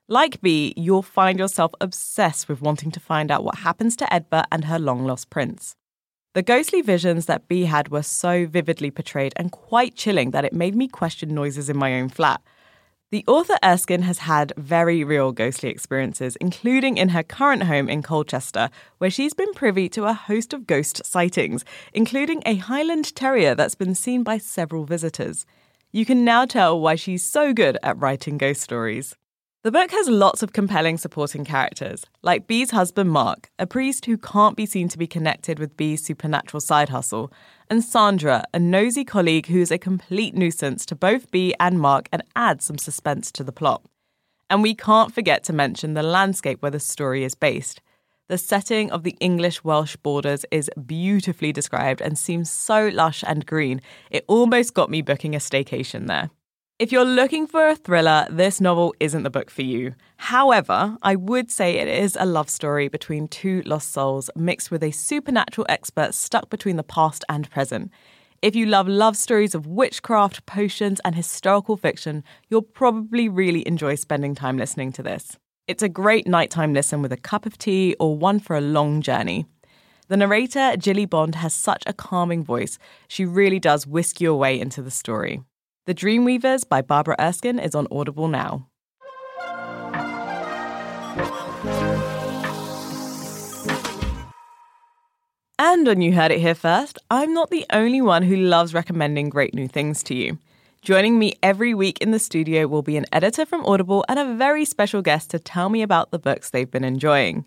Like 0.08 0.40
Bee, 0.40 0.72
you'll 0.76 1.02
find 1.02 1.36
yourself 1.36 1.72
obsessed 1.80 2.48
with 2.48 2.62
wanting 2.62 2.92
to 2.92 3.00
find 3.00 3.28
out 3.28 3.42
what 3.42 3.56
happens 3.56 3.96
to 3.96 4.04
Edba 4.04 4.44
and 4.52 4.66
her 4.66 4.78
long 4.78 5.04
lost 5.04 5.30
prince. 5.30 5.74
The 6.32 6.44
ghostly 6.44 6.80
visions 6.80 7.26
that 7.26 7.48
Bee 7.48 7.64
had 7.64 7.88
were 7.88 8.04
so 8.04 8.46
vividly 8.46 8.92
portrayed 8.92 9.32
and 9.34 9.50
quite 9.50 9.96
chilling 9.96 10.30
that 10.30 10.44
it 10.44 10.52
made 10.52 10.76
me 10.76 10.86
question 10.86 11.34
noises 11.34 11.68
in 11.68 11.76
my 11.76 11.98
own 11.98 12.08
flat. 12.08 12.40
The 13.10 13.24
author 13.26 13.56
Erskine 13.64 14.02
has 14.02 14.18
had 14.18 14.52
very 14.56 15.02
real 15.02 15.32
ghostly 15.32 15.70
experiences, 15.70 16.36
including 16.36 16.98
in 16.98 17.08
her 17.08 17.24
current 17.24 17.64
home 17.64 17.88
in 17.88 18.02
Colchester, 18.02 18.70
where 18.98 19.10
she's 19.10 19.34
been 19.34 19.54
privy 19.54 19.88
to 19.88 20.04
a 20.04 20.12
host 20.12 20.52
of 20.52 20.68
ghost 20.68 21.04
sightings, 21.04 21.64
including 21.92 22.44
a 22.46 22.54
Highland 22.54 23.12
Terrier 23.16 23.56
that's 23.56 23.74
been 23.74 23.96
seen 23.96 24.22
by 24.22 24.38
several 24.38 24.84
visitors. 24.84 25.46
You 25.90 26.04
can 26.04 26.24
now 26.24 26.44
tell 26.44 26.78
why 26.78 26.94
she's 26.94 27.26
so 27.26 27.52
good 27.52 27.76
at 27.82 27.98
writing 27.98 28.38
ghost 28.38 28.60
stories. 28.60 29.16
The 29.66 29.72
book 29.72 29.90
has 29.90 30.08
lots 30.08 30.44
of 30.44 30.52
compelling 30.52 30.96
supporting 30.96 31.44
characters, 31.44 32.04
like 32.22 32.46
Bee's 32.46 32.70
husband 32.70 33.10
Mark, 33.10 33.50
a 33.58 33.66
priest 33.66 34.06
who 34.06 34.16
can't 34.16 34.56
be 34.56 34.64
seen 34.64 34.88
to 34.90 34.96
be 34.96 35.08
connected 35.08 35.58
with 35.58 35.76
Bee's 35.76 36.04
supernatural 36.04 36.60
side 36.60 36.90
hustle, 36.90 37.32
and 37.68 37.82
Sandra, 37.82 38.44
a 38.54 38.60
nosy 38.60 39.04
colleague 39.04 39.48
who 39.48 39.60
is 39.60 39.72
a 39.72 39.76
complete 39.76 40.36
nuisance 40.36 40.86
to 40.86 40.94
both 40.94 41.32
Bee 41.32 41.52
and 41.58 41.80
Mark 41.80 42.08
and 42.12 42.22
adds 42.36 42.64
some 42.64 42.78
suspense 42.78 43.32
to 43.32 43.42
the 43.42 43.50
plot. 43.50 43.82
And 44.48 44.62
we 44.62 44.72
can't 44.72 45.12
forget 45.12 45.42
to 45.42 45.52
mention 45.52 45.94
the 45.94 46.02
landscape 46.04 46.62
where 46.62 46.70
the 46.70 46.78
story 46.78 47.24
is 47.24 47.34
based. 47.34 47.82
The 48.28 48.38
setting 48.38 48.92
of 48.92 49.02
the 49.02 49.16
English 49.18 49.64
Welsh 49.64 49.96
borders 49.96 50.46
is 50.52 50.70
beautifully 50.86 51.52
described 51.52 52.00
and 52.00 52.16
seems 52.16 52.52
so 52.52 52.86
lush 52.94 53.24
and 53.26 53.44
green, 53.44 53.82
it 54.12 54.24
almost 54.28 54.74
got 54.74 54.90
me 54.90 55.02
booking 55.02 55.34
a 55.34 55.38
staycation 55.38 56.06
there. 56.06 56.30
If 56.78 56.92
you're 56.92 57.06
looking 57.06 57.46
for 57.46 57.66
a 57.66 57.74
thriller, 57.74 58.26
this 58.28 58.60
novel 58.60 58.94
isn't 59.00 59.22
the 59.22 59.30
book 59.30 59.50
for 59.50 59.62
you. 59.62 59.94
However, 60.18 60.98
I 61.00 61.16
would 61.16 61.50
say 61.50 61.76
it 61.78 61.88
is 61.88 62.18
a 62.20 62.26
love 62.26 62.50
story 62.50 62.88
between 62.88 63.28
two 63.28 63.62
lost 63.64 63.92
souls 63.92 64.28
mixed 64.36 64.70
with 64.70 64.82
a 64.82 64.90
supernatural 64.90 65.64
expert 65.70 66.12
stuck 66.12 66.50
between 66.50 66.76
the 66.76 66.82
past 66.82 67.24
and 67.30 67.50
present. 67.50 67.90
If 68.42 68.54
you 68.54 68.66
love 68.66 68.88
love 68.88 69.16
stories 69.16 69.54
of 69.54 69.66
witchcraft, 69.66 70.44
potions, 70.44 71.00
and 71.02 71.14
historical 71.14 71.78
fiction, 71.78 72.22
you'll 72.50 72.60
probably 72.60 73.26
really 73.26 73.66
enjoy 73.66 73.94
spending 73.94 74.34
time 74.34 74.58
listening 74.58 74.92
to 74.92 75.02
this. 75.02 75.38
It's 75.66 75.82
a 75.82 75.88
great 75.88 76.26
nighttime 76.26 76.74
listen 76.74 77.00
with 77.00 77.10
a 77.10 77.16
cup 77.16 77.46
of 77.46 77.56
tea 77.56 77.96
or 77.98 78.18
one 78.18 78.38
for 78.38 78.54
a 78.54 78.60
long 78.60 79.00
journey. 79.00 79.46
The 80.08 80.18
narrator, 80.18 80.76
Jilly 80.76 81.06
Bond, 81.06 81.36
has 81.36 81.54
such 81.54 81.84
a 81.86 81.94
calming 81.94 82.44
voice, 82.44 82.78
she 83.08 83.24
really 83.24 83.58
does 83.58 83.86
whisk 83.86 84.20
you 84.20 84.30
away 84.30 84.60
into 84.60 84.82
the 84.82 84.90
story. 84.90 85.40
The 85.86 85.94
Dreamweavers 85.94 86.68
by 86.68 86.82
Barbara 86.82 87.14
Erskine 87.20 87.60
is 87.60 87.76
on 87.76 87.86
Audible 87.92 88.26
now. 88.26 88.66
And 95.60 95.86
on 95.88 96.00
You 96.00 96.12
Heard 96.12 96.32
It 96.32 96.40
Here 96.40 96.56
First, 96.56 96.98
I'm 97.08 97.32
not 97.32 97.50
the 97.50 97.64
only 97.72 98.02
one 98.02 98.24
who 98.24 98.34
loves 98.34 98.74
recommending 98.74 99.28
great 99.28 99.54
new 99.54 99.68
things 99.68 100.02
to 100.04 100.14
you. 100.16 100.40
Joining 100.82 101.20
me 101.20 101.34
every 101.40 101.72
week 101.72 101.98
in 102.00 102.10
the 102.10 102.18
studio 102.18 102.66
will 102.66 102.82
be 102.82 102.96
an 102.96 103.06
editor 103.12 103.46
from 103.46 103.64
Audible 103.64 104.04
and 104.08 104.18
a 104.18 104.34
very 104.34 104.64
special 104.64 105.02
guest 105.02 105.30
to 105.30 105.38
tell 105.38 105.68
me 105.68 105.82
about 105.82 106.10
the 106.10 106.18
books 106.18 106.50
they've 106.50 106.68
been 106.68 106.82
enjoying. 106.82 107.44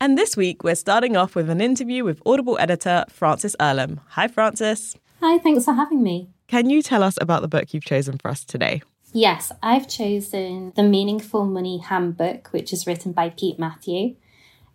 And 0.00 0.16
this 0.16 0.34
week, 0.34 0.64
we're 0.64 0.76
starting 0.76 1.14
off 1.14 1.34
with 1.34 1.50
an 1.50 1.60
interview 1.60 2.04
with 2.04 2.22
Audible 2.24 2.56
editor 2.58 3.04
Frances 3.10 3.54
Earlham. 3.60 4.00
Hi, 4.12 4.28
Frances. 4.28 4.96
Hi, 5.20 5.36
thanks 5.36 5.66
for 5.66 5.74
having 5.74 6.02
me. 6.02 6.30
Can 6.48 6.70
you 6.70 6.80
tell 6.80 7.02
us 7.02 7.18
about 7.20 7.42
the 7.42 7.48
book 7.48 7.74
you've 7.74 7.84
chosen 7.84 8.18
for 8.18 8.28
us 8.28 8.44
today? 8.44 8.82
Yes, 9.12 9.50
I've 9.62 9.88
chosen 9.88 10.72
The 10.76 10.82
Meaningful 10.82 11.44
Money 11.44 11.78
Handbook, 11.78 12.48
which 12.48 12.72
is 12.72 12.86
written 12.86 13.12
by 13.12 13.30
Pete 13.30 13.58
Matthew. 13.58 14.16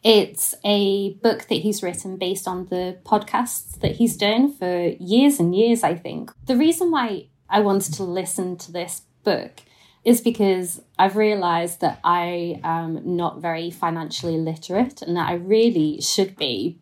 It's 0.04 0.56
a 0.66 1.14
book 1.16 1.48
that 1.48 1.62
he's 1.62 1.84
written 1.84 2.18
based 2.18 2.48
on 2.48 2.66
the 2.66 2.98
podcasts 3.06 3.80
that 3.80 3.98
he's 3.98 4.18
done 4.18 4.52
for 4.52 4.88
years 5.00 5.40
and 5.40 5.56
years, 5.56 5.84
I 5.84 5.96
think. 5.96 6.32
The 6.48 6.58
reason 6.58 6.92
why 6.92 7.28
I 7.50 7.60
wanted 7.62 7.94
to 7.96 8.04
listen 8.04 8.58
to 8.58 8.72
this 8.72 9.04
book 9.24 9.62
is 10.04 10.20
because 10.20 10.82
I've 10.98 11.16
realized 11.16 11.82
that 11.82 12.00
I 12.04 12.60
am 12.64 13.16
not 13.16 13.42
very 13.42 13.70
financially 13.70 14.38
literate 14.38 15.02
and 15.04 15.16
that 15.16 15.30
I 15.30 15.36
really 15.36 16.02
should 16.02 16.36
be 16.36 16.80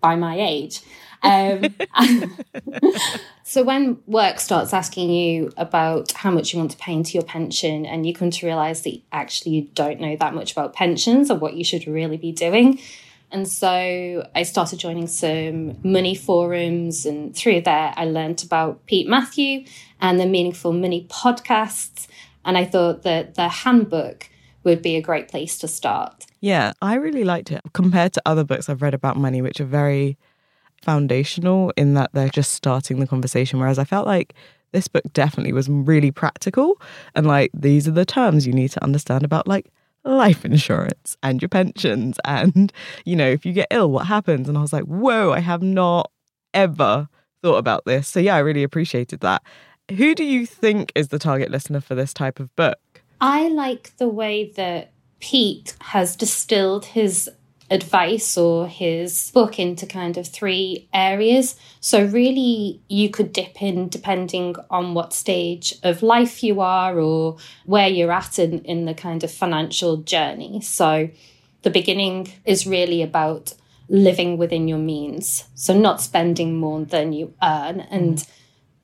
by 0.00 0.14
my 0.14 0.38
age. 0.38 0.80
Um, 1.22 1.74
so 3.44 3.62
when 3.62 3.98
work 4.06 4.40
starts 4.40 4.72
asking 4.72 5.10
you 5.10 5.52
about 5.56 6.12
how 6.12 6.30
much 6.30 6.52
you 6.52 6.58
want 6.58 6.72
to 6.72 6.76
pay 6.76 6.92
into 6.92 7.12
your 7.12 7.22
pension, 7.22 7.86
and 7.86 8.06
you 8.06 8.14
come 8.14 8.30
to 8.30 8.46
realize 8.46 8.82
that 8.82 9.00
actually 9.12 9.52
you 9.52 9.62
don't 9.74 10.00
know 10.00 10.16
that 10.16 10.34
much 10.34 10.52
about 10.52 10.74
pensions 10.74 11.30
or 11.30 11.36
what 11.36 11.54
you 11.54 11.64
should 11.64 11.86
really 11.86 12.16
be 12.16 12.32
doing. 12.32 12.80
And 13.30 13.48
so 13.48 14.28
I 14.34 14.42
started 14.42 14.78
joining 14.78 15.06
some 15.06 15.78
money 15.82 16.14
forums, 16.14 17.06
and 17.06 17.34
through 17.34 17.62
there, 17.62 17.94
I 17.96 18.04
learned 18.04 18.42
about 18.44 18.84
Pete 18.86 19.08
Matthew 19.08 19.64
and 20.00 20.20
the 20.20 20.26
Meaningful 20.26 20.72
Money 20.72 21.06
podcasts. 21.08 22.08
And 22.44 22.58
I 22.58 22.64
thought 22.64 23.04
that 23.04 23.36
the 23.36 23.48
handbook 23.48 24.28
would 24.64 24.82
be 24.82 24.96
a 24.96 25.00
great 25.00 25.28
place 25.28 25.58
to 25.58 25.68
start. 25.68 26.26
Yeah, 26.40 26.72
I 26.82 26.94
really 26.96 27.24
liked 27.24 27.50
it 27.50 27.62
compared 27.72 28.12
to 28.14 28.22
other 28.26 28.44
books 28.44 28.68
I've 28.68 28.82
read 28.82 28.94
about 28.94 29.16
money, 29.16 29.40
which 29.40 29.60
are 29.60 29.64
very 29.64 30.18
foundational 30.82 31.72
in 31.76 31.94
that 31.94 32.10
they're 32.12 32.28
just 32.28 32.52
starting 32.52 33.00
the 33.00 33.06
conversation. 33.06 33.58
Whereas 33.58 33.78
I 33.78 33.84
felt 33.84 34.06
like 34.06 34.34
this 34.72 34.88
book 34.88 35.04
definitely 35.12 35.52
was 35.52 35.68
really 35.68 36.10
practical 36.10 36.80
and 37.14 37.26
like 37.26 37.50
these 37.54 37.86
are 37.86 37.92
the 37.92 38.06
terms 38.06 38.46
you 38.46 38.52
need 38.52 38.70
to 38.70 38.82
understand 38.82 39.22
about 39.22 39.46
like 39.46 39.70
life 40.04 40.44
insurance 40.44 41.16
and 41.22 41.40
your 41.40 41.48
pensions 41.48 42.18
and 42.24 42.72
you 43.04 43.14
know 43.14 43.28
if 43.28 43.46
you 43.46 43.52
get 43.52 43.68
ill 43.70 43.90
what 43.90 44.06
happens? 44.06 44.48
And 44.48 44.58
I 44.58 44.62
was 44.62 44.72
like 44.72 44.84
whoa 44.84 45.32
I 45.32 45.40
have 45.40 45.62
not 45.62 46.10
ever 46.54 47.08
thought 47.42 47.58
about 47.58 47.84
this. 47.84 48.08
So 48.08 48.18
yeah 48.18 48.34
I 48.34 48.40
really 48.40 48.62
appreciated 48.62 49.20
that. 49.20 49.42
Who 49.96 50.14
do 50.14 50.24
you 50.24 50.46
think 50.46 50.90
is 50.94 51.08
the 51.08 51.18
target 51.18 51.50
listener 51.50 51.80
for 51.80 51.94
this 51.94 52.14
type 52.14 52.40
of 52.40 52.54
book? 52.56 52.78
I 53.20 53.48
like 53.48 53.96
the 53.98 54.08
way 54.08 54.52
that 54.56 54.92
Pete 55.20 55.76
has 55.80 56.16
distilled 56.16 56.86
his 56.86 57.30
advice 57.70 58.36
or 58.36 58.66
his 58.68 59.30
book 59.32 59.58
into 59.58 59.86
kind 59.86 60.16
of 60.16 60.26
three 60.26 60.88
areas. 60.92 61.56
So, 61.80 62.04
really, 62.04 62.80
you 62.88 63.10
could 63.10 63.32
dip 63.32 63.62
in 63.62 63.88
depending 63.88 64.56
on 64.70 64.94
what 64.94 65.12
stage 65.12 65.74
of 65.82 66.02
life 66.02 66.42
you 66.42 66.60
are 66.60 66.98
or 66.98 67.38
where 67.64 67.88
you're 67.88 68.12
at 68.12 68.38
in, 68.38 68.60
in 68.64 68.84
the 68.84 68.94
kind 68.94 69.24
of 69.24 69.30
financial 69.30 69.98
journey. 69.98 70.60
So, 70.60 71.10
the 71.62 71.70
beginning 71.70 72.32
is 72.44 72.66
really 72.66 73.02
about 73.02 73.54
living 73.88 74.36
within 74.38 74.68
your 74.68 74.78
means. 74.78 75.44
So, 75.54 75.76
not 75.76 76.00
spending 76.00 76.58
more 76.58 76.84
than 76.84 77.12
you 77.12 77.34
earn 77.42 77.80
and 77.80 78.16
mm-hmm. 78.16 78.32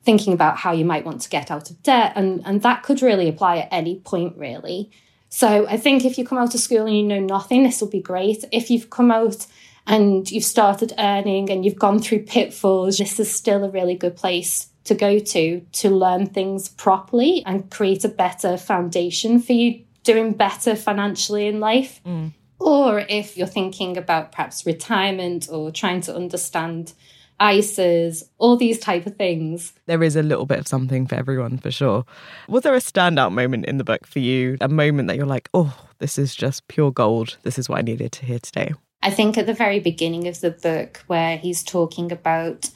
thinking 0.03 0.33
about 0.33 0.57
how 0.57 0.71
you 0.71 0.85
might 0.85 1.05
want 1.05 1.21
to 1.21 1.29
get 1.29 1.51
out 1.51 1.69
of 1.69 1.81
debt. 1.83 2.13
And, 2.15 2.41
and 2.45 2.61
that 2.63 2.83
could 2.83 3.01
really 3.01 3.29
apply 3.29 3.57
at 3.57 3.69
any 3.71 3.99
point, 3.99 4.37
really. 4.37 4.91
So 5.29 5.67
I 5.67 5.77
think 5.77 6.05
if 6.05 6.17
you 6.17 6.25
come 6.25 6.39
out 6.39 6.55
of 6.55 6.59
school 6.59 6.87
and 6.87 6.97
you 6.97 7.03
know 7.03 7.19
nothing, 7.19 7.63
this 7.63 7.81
will 7.81 7.89
be 7.89 8.01
great. 8.01 8.43
If 8.51 8.69
you've 8.69 8.89
come 8.89 9.11
out 9.11 9.45
and 9.85 10.29
you've 10.29 10.43
started 10.43 10.93
earning 10.97 11.49
and 11.49 11.63
you've 11.63 11.79
gone 11.79 11.99
through 11.99 12.23
pitfalls, 12.23 12.97
this 12.97 13.19
is 13.19 13.33
still 13.33 13.63
a 13.63 13.69
really 13.69 13.95
good 13.95 14.15
place 14.15 14.69
to 14.85 14.95
go 14.95 15.19
to 15.19 15.61
to 15.71 15.89
learn 15.89 16.25
things 16.25 16.69
properly 16.69 17.43
and 17.45 17.69
create 17.69 18.03
a 18.03 18.09
better 18.09 18.57
foundation 18.57 19.39
for 19.39 19.53
you 19.53 19.83
doing 20.03 20.33
better 20.33 20.75
financially 20.75 21.45
in 21.45 21.59
life. 21.59 22.01
Mm. 22.05 22.33
Or 22.59 23.05
if 23.07 23.37
you're 23.37 23.47
thinking 23.47 23.97
about 23.97 24.31
perhaps 24.31 24.65
retirement 24.65 25.47
or 25.49 25.71
trying 25.71 26.01
to 26.01 26.15
understand 26.15 26.93
ISAs, 27.39 28.23
all 28.37 28.57
these 28.57 28.79
type 28.79 29.05
of 29.05 29.15
things. 29.15 29.73
There 29.85 30.03
is 30.03 30.15
a 30.15 30.23
little 30.23 30.45
bit 30.45 30.59
of 30.59 30.67
something 30.67 31.07
for 31.07 31.15
everyone 31.15 31.57
for 31.57 31.71
sure. 31.71 32.05
Was 32.47 32.63
there 32.63 32.73
a 32.73 32.79
standout 32.79 33.31
moment 33.31 33.65
in 33.65 33.77
the 33.77 33.83
book 33.83 34.05
for 34.05 34.19
you? 34.19 34.57
A 34.61 34.67
moment 34.67 35.07
that 35.07 35.17
you're 35.17 35.25
like, 35.25 35.49
oh, 35.53 35.87
this 35.99 36.17
is 36.17 36.35
just 36.35 36.67
pure 36.67 36.91
gold. 36.91 37.37
This 37.43 37.57
is 37.57 37.69
what 37.69 37.79
I 37.79 37.81
needed 37.81 38.11
to 38.13 38.25
hear 38.25 38.39
today. 38.39 38.73
I 39.01 39.09
think 39.11 39.37
at 39.37 39.45
the 39.45 39.53
very 39.53 39.79
beginning 39.79 40.27
of 40.27 40.41
the 40.41 40.51
book, 40.51 41.03
where 41.07 41.37
he's 41.37 41.63
talking 41.63 42.11
about 42.11 42.69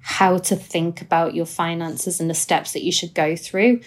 how 0.00 0.38
to 0.38 0.56
think 0.56 1.02
about 1.02 1.34
your 1.34 1.46
finances 1.46 2.20
and 2.20 2.30
the 2.30 2.34
steps 2.34 2.72
that 2.72 2.82
you 2.82 2.92
should 2.92 3.12
go 3.12 3.36
through, 3.36 3.80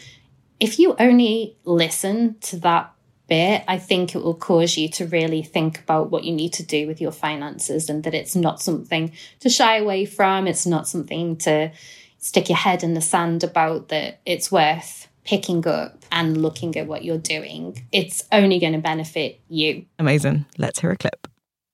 if 0.59 0.77
you 0.77 0.95
only 0.99 1.57
listen 1.63 2.35
to 2.41 2.57
that 2.57 2.93
bit, 3.29 3.63
I 3.67 3.77
think 3.77 4.15
it 4.15 4.23
will 4.23 4.35
cause 4.35 4.77
you 4.77 4.89
to 4.89 5.07
really 5.07 5.43
think 5.43 5.79
about 5.79 6.09
what 6.09 6.23
you 6.23 6.33
need 6.33 6.53
to 6.53 6.63
do 6.63 6.87
with 6.87 6.99
your 6.99 7.11
finances 7.11 7.89
and 7.89 8.03
that 8.03 8.13
it's 8.13 8.35
not 8.35 8.61
something 8.61 9.13
to 9.39 9.49
shy 9.49 9.77
away 9.77 10.05
from. 10.05 10.47
It's 10.47 10.65
not 10.65 10.87
something 10.87 11.37
to 11.37 11.71
stick 12.17 12.49
your 12.49 12.57
head 12.57 12.83
in 12.83 12.95
the 12.95 13.01
sand 13.01 13.43
about 13.43 13.87
that 13.89 14.19
it's 14.25 14.51
worth 14.51 15.07
picking 15.23 15.65
up 15.67 16.03
and 16.11 16.41
looking 16.41 16.75
at 16.75 16.87
what 16.87 17.03
you're 17.03 17.17
doing. 17.17 17.85
It's 17.91 18.23
only 18.31 18.59
going 18.59 18.73
to 18.73 18.79
benefit 18.79 19.39
you. 19.47 19.85
Amazing. 19.99 20.45
Let's 20.57 20.79
hear 20.79 20.91
a 20.91 20.97
clip. 20.97 21.27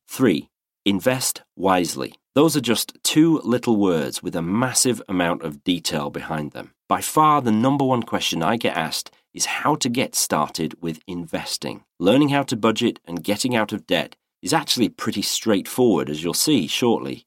Three, 0.08 0.50
invest 0.86 1.42
wisely. 1.56 2.16
Those 2.36 2.58
are 2.58 2.62
just 2.62 2.98
two 3.02 3.40
little 3.46 3.78
words 3.78 4.22
with 4.22 4.36
a 4.36 4.42
massive 4.42 5.02
amount 5.08 5.44
of 5.44 5.64
detail 5.64 6.10
behind 6.10 6.52
them. 6.52 6.72
By 6.90 7.00
far, 7.00 7.42
the 7.42 7.52
number 7.52 7.86
one 7.86 8.04
question 8.04 8.44
I 8.44 8.58
get 8.58 8.76
asked 8.76 9.10
is 9.36 9.46
how 9.46 9.76
to 9.76 9.90
get 9.90 10.16
started 10.16 10.74
with 10.82 11.02
investing. 11.06 11.84
Learning 12.00 12.30
how 12.30 12.42
to 12.44 12.56
budget 12.56 13.00
and 13.06 13.24
getting 13.24 13.54
out 13.54 13.74
of 13.74 13.86
debt 13.86 14.16
is 14.42 14.54
actually 14.54 14.88
pretty 14.88 15.22
straightforward, 15.22 16.10
as 16.10 16.24
you'll 16.24 16.34
see 16.34 16.68
shortly. 16.68 17.26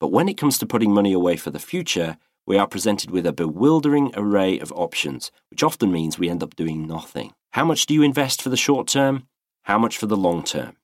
But 0.00 0.10
when 0.10 0.28
it 0.28 0.38
comes 0.38 0.56
to 0.58 0.66
putting 0.66 0.92
money 0.92 1.12
away 1.12 1.36
for 1.36 1.50
the 1.50 1.58
future, 1.58 2.16
we 2.46 2.56
are 2.56 2.66
presented 2.66 3.10
with 3.10 3.26
a 3.26 3.32
bewildering 3.32 4.10
array 4.14 4.58
of 4.58 4.72
options, 4.72 5.30
which 5.50 5.62
often 5.62 5.92
means 5.92 6.18
we 6.18 6.30
end 6.30 6.42
up 6.42 6.56
doing 6.56 6.86
nothing. 6.86 7.34
How 7.52 7.66
much 7.66 7.84
do 7.84 7.92
you 7.92 8.02
invest 8.02 8.40
for 8.40 8.48
the 8.48 8.56
short 8.56 8.88
term? 8.88 9.26
How 9.64 9.78
much 9.78 9.98
for 9.98 10.06
the 10.06 10.16
long 10.16 10.42
term? 10.42 10.76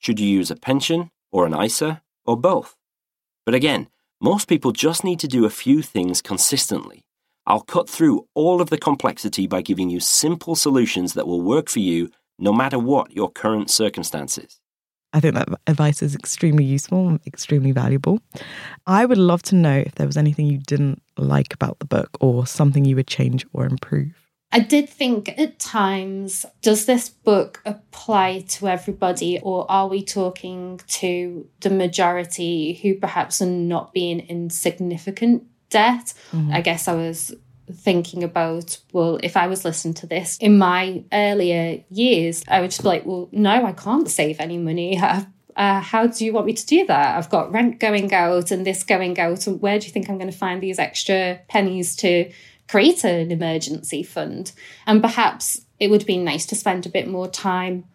Should 0.00 0.18
you 0.18 0.26
use 0.26 0.50
a 0.50 0.56
pension 0.56 1.10
or 1.30 1.46
an 1.46 1.54
ISA 1.54 2.02
or 2.26 2.36
both? 2.36 2.76
But 3.46 3.54
again, 3.54 3.88
most 4.20 4.48
people 4.48 4.72
just 4.72 5.04
need 5.04 5.20
to 5.20 5.28
do 5.28 5.44
a 5.44 5.50
few 5.50 5.80
things 5.80 6.20
consistently. 6.20 7.04
I'll 7.48 7.62
cut 7.62 7.88
through 7.88 8.26
all 8.34 8.60
of 8.60 8.68
the 8.68 8.76
complexity 8.76 9.46
by 9.46 9.62
giving 9.62 9.88
you 9.88 10.00
simple 10.00 10.54
solutions 10.54 11.14
that 11.14 11.26
will 11.26 11.40
work 11.40 11.70
for 11.70 11.78
you 11.78 12.10
no 12.38 12.52
matter 12.52 12.78
what 12.78 13.10
your 13.12 13.30
current 13.30 13.70
circumstances. 13.70 14.60
I 15.14 15.20
think 15.20 15.34
that 15.34 15.48
advice 15.66 16.02
is 16.02 16.14
extremely 16.14 16.64
useful 16.64 17.08
and 17.08 17.20
extremely 17.26 17.72
valuable. 17.72 18.20
I 18.86 19.06
would 19.06 19.16
love 19.16 19.40
to 19.44 19.54
know 19.54 19.78
if 19.78 19.94
there 19.94 20.06
was 20.06 20.18
anything 20.18 20.46
you 20.46 20.58
didn't 20.58 21.02
like 21.16 21.54
about 21.54 21.78
the 21.78 21.86
book 21.86 22.18
or 22.20 22.46
something 22.46 22.84
you 22.84 22.96
would 22.96 23.06
change 23.06 23.46
or 23.54 23.64
improve. 23.64 24.12
I 24.52 24.60
did 24.60 24.88
think 24.90 25.38
at 25.38 25.58
times, 25.58 26.44
does 26.60 26.84
this 26.84 27.08
book 27.08 27.62
apply 27.64 28.40
to 28.48 28.68
everybody, 28.68 29.38
or 29.40 29.70
are 29.70 29.88
we 29.88 30.02
talking 30.02 30.80
to 30.88 31.46
the 31.60 31.70
majority 31.70 32.74
who 32.74 32.94
perhaps 32.94 33.40
are 33.40 33.46
not 33.46 33.94
being 33.94 34.20
in 34.20 34.50
significant 34.50 35.44
debt? 35.70 36.14
Mm-hmm. 36.32 36.52
I 36.52 36.60
guess 36.60 36.88
I 36.88 36.94
was 36.94 37.34
thinking 37.72 38.24
about, 38.24 38.78
well, 38.92 39.18
if 39.22 39.36
I 39.36 39.46
was 39.46 39.64
listening 39.64 39.94
to 39.94 40.06
this 40.06 40.38
in 40.40 40.58
my 40.58 41.04
earlier 41.12 41.82
years, 41.90 42.42
I 42.48 42.60
would 42.60 42.70
just 42.70 42.82
be 42.82 42.88
like, 42.88 43.06
well, 43.06 43.28
no, 43.32 43.64
I 43.64 43.72
can't 43.72 44.08
save 44.08 44.40
any 44.40 44.58
money. 44.58 45.00
Uh, 45.58 45.80
how 45.80 46.06
do 46.06 46.24
you 46.24 46.32
want 46.32 46.46
me 46.46 46.52
to 46.52 46.64
do 46.66 46.86
that? 46.86 47.18
I've 47.18 47.30
got 47.30 47.50
rent 47.50 47.80
going 47.80 48.14
out 48.14 48.52
and 48.52 48.64
this 48.64 48.84
going 48.84 49.18
out. 49.18 49.44
And 49.48 49.60
where 49.60 49.76
do 49.76 49.86
you 49.86 49.92
think 49.92 50.08
I'm 50.08 50.16
going 50.16 50.30
to 50.30 50.36
find 50.36 50.62
these 50.62 50.78
extra 50.78 51.40
pennies 51.48 51.96
to 51.96 52.30
create 52.68 53.02
an 53.02 53.32
emergency 53.32 54.04
fund? 54.04 54.52
And 54.86 55.02
perhaps 55.02 55.60
it 55.80 55.90
would 55.90 56.06
be 56.06 56.16
nice 56.16 56.46
to 56.46 56.54
spend 56.54 56.86
a 56.86 56.90
bit 56.90 57.08
more 57.08 57.26
time 57.26 57.86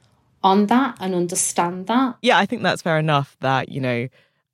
on 0.43 0.65
that 0.65 0.97
and 0.99 1.15
understand 1.15 1.87
that. 1.87 2.17
Yeah, 2.21 2.37
I 2.37 2.45
think 2.45 2.63
that's 2.63 2.81
fair 2.81 2.99
enough 2.99 3.37
that, 3.39 3.69
you 3.69 3.79
know, 3.79 4.09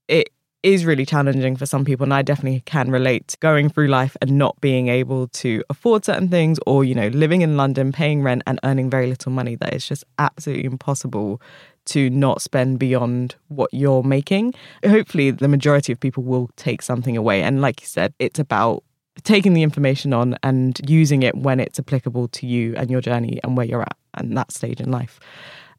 it 0.08 0.30
is 0.62 0.86
really 0.86 1.06
challenging 1.06 1.56
for 1.56 1.66
some 1.66 1.86
people 1.86 2.04
and 2.04 2.14
I 2.14 2.22
definitely 2.22 2.62
can 2.66 2.92
relate. 2.92 3.36
Going 3.40 3.70
through 3.70 3.88
life 3.88 4.18
and 4.22 4.38
not 4.38 4.60
being 4.60 4.88
able 4.90 5.28
to 5.28 5.64
afford 5.70 6.06
certain 6.06 6.30
things 6.30 6.60
or 6.66 6.84
you 6.84 6.94
know 6.96 7.08
living 7.08 7.42
in 7.42 7.58
London 7.58 7.92
paying 7.92 8.22
rent 8.22 8.44
and 8.46 8.60
earning 8.64 8.90
very 8.90 9.08
little 9.08 9.32
money 9.32 9.56
that 9.56 9.74
it's 9.74 9.88
just 9.88 10.04
absolutely 10.18 10.66
impossible 10.66 11.42
to 11.86 12.10
not 12.10 12.42
spend 12.42 12.78
beyond 12.78 13.36
what 13.48 13.74
you're 13.74 14.04
making. 14.04 14.54
Hopefully 14.86 15.32
the 15.32 15.48
majority 15.48 15.92
of 15.92 16.00
people 16.00 16.24
will 16.24 16.50
take 16.56 16.82
something 16.82 17.16
away 17.16 17.42
and 17.42 17.62
like 17.62 17.82
you 17.82 17.88
said 17.88 18.14
it's 18.20 18.40
about 18.40 18.84
taking 19.24 19.54
the 19.54 19.64
information 19.64 20.14
on 20.14 20.38
and 20.44 20.80
using 20.90 21.24
it 21.24 21.36
when 21.36 21.60
it's 21.60 21.80
applicable 21.80 22.28
to 22.30 22.46
you 22.46 22.76
and 22.76 22.90
your 22.90 23.02
journey 23.02 23.40
and 23.44 23.58
where 23.58 23.66
you're 23.66 23.82
at 23.82 23.98
and 24.16 24.38
that 24.38 24.52
stage 24.52 24.80
in 24.80 24.92
life. 24.92 25.20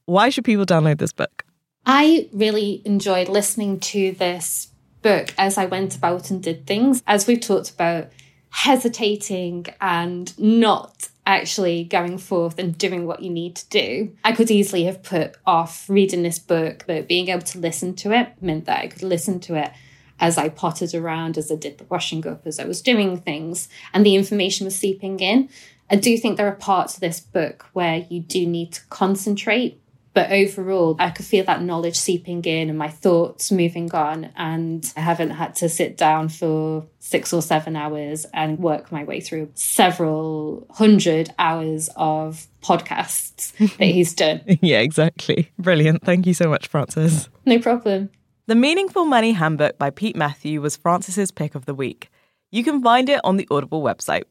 Why 0.06 0.30
should 0.30 0.44
people 0.44 0.66
download 0.66 0.98
this 0.98 1.12
book? 1.12 1.44
I 1.86 2.28
really 2.32 2.82
enjoyed 2.84 3.28
listening 3.28 3.80
to 3.80 4.12
this 4.12 4.69
book 5.02 5.34
as 5.38 5.58
I 5.58 5.66
went 5.66 5.96
about 5.96 6.30
and 6.30 6.42
did 6.42 6.66
things. 6.66 7.02
As 7.06 7.26
we've 7.26 7.40
talked 7.40 7.70
about, 7.70 8.10
hesitating 8.50 9.66
and 9.80 10.36
not 10.38 11.08
actually 11.26 11.84
going 11.84 12.18
forth 12.18 12.58
and 12.58 12.76
doing 12.76 13.06
what 13.06 13.22
you 13.22 13.30
need 13.30 13.54
to 13.54 13.68
do. 13.68 14.12
I 14.24 14.32
could 14.32 14.50
easily 14.50 14.84
have 14.84 15.02
put 15.02 15.36
off 15.46 15.88
reading 15.88 16.22
this 16.22 16.38
book, 16.38 16.84
but 16.86 17.06
being 17.06 17.28
able 17.28 17.42
to 17.42 17.58
listen 17.58 17.94
to 17.96 18.12
it 18.12 18.32
meant 18.40 18.64
that 18.64 18.80
I 18.80 18.88
could 18.88 19.04
listen 19.04 19.38
to 19.40 19.54
it 19.54 19.70
as 20.18 20.36
I 20.36 20.48
potted 20.48 20.94
around, 20.94 21.38
as 21.38 21.50
I 21.50 21.54
did 21.54 21.78
the 21.78 21.84
washing 21.84 22.26
up, 22.26 22.46
as 22.46 22.58
I 22.58 22.64
was 22.64 22.82
doing 22.82 23.18
things, 23.18 23.68
and 23.94 24.04
the 24.04 24.16
information 24.16 24.64
was 24.64 24.76
seeping 24.76 25.20
in. 25.20 25.48
I 25.88 25.96
do 25.96 26.16
think 26.18 26.36
there 26.36 26.48
are 26.48 26.52
parts 26.52 26.94
of 26.94 27.00
this 27.00 27.20
book 27.20 27.66
where 27.72 28.06
you 28.10 28.20
do 28.20 28.46
need 28.46 28.72
to 28.72 28.86
concentrate 28.86 29.80
but 30.12 30.32
overall, 30.32 30.96
I 30.98 31.10
could 31.10 31.24
feel 31.24 31.44
that 31.44 31.62
knowledge 31.62 31.96
seeping 31.96 32.44
in 32.44 32.68
and 32.68 32.76
my 32.76 32.88
thoughts 32.88 33.52
moving 33.52 33.92
on. 33.94 34.30
And 34.36 34.92
I 34.96 35.00
haven't 35.00 35.30
had 35.30 35.54
to 35.56 35.68
sit 35.68 35.96
down 35.96 36.28
for 36.28 36.86
six 36.98 37.32
or 37.32 37.42
seven 37.42 37.76
hours 37.76 38.26
and 38.34 38.58
work 38.58 38.90
my 38.90 39.04
way 39.04 39.20
through 39.20 39.50
several 39.54 40.66
hundred 40.70 41.32
hours 41.38 41.88
of 41.96 42.48
podcasts 42.60 43.52
that 43.78 43.84
he's 43.84 44.12
done. 44.14 44.42
yeah, 44.60 44.80
exactly. 44.80 45.50
Brilliant. 45.58 46.02
Thank 46.04 46.26
you 46.26 46.34
so 46.34 46.48
much, 46.48 46.66
Frances. 46.66 47.28
No 47.46 47.58
problem. 47.60 48.10
The 48.46 48.56
Meaningful 48.56 49.04
Money 49.04 49.32
Handbook 49.32 49.78
by 49.78 49.90
Pete 49.90 50.16
Matthew 50.16 50.60
was 50.60 50.76
Frances's 50.76 51.30
pick 51.30 51.54
of 51.54 51.66
the 51.66 51.74
week. 51.74 52.10
You 52.50 52.64
can 52.64 52.82
find 52.82 53.08
it 53.08 53.20
on 53.22 53.36
the 53.36 53.46
Audible 53.48 53.80
website. 53.80 54.24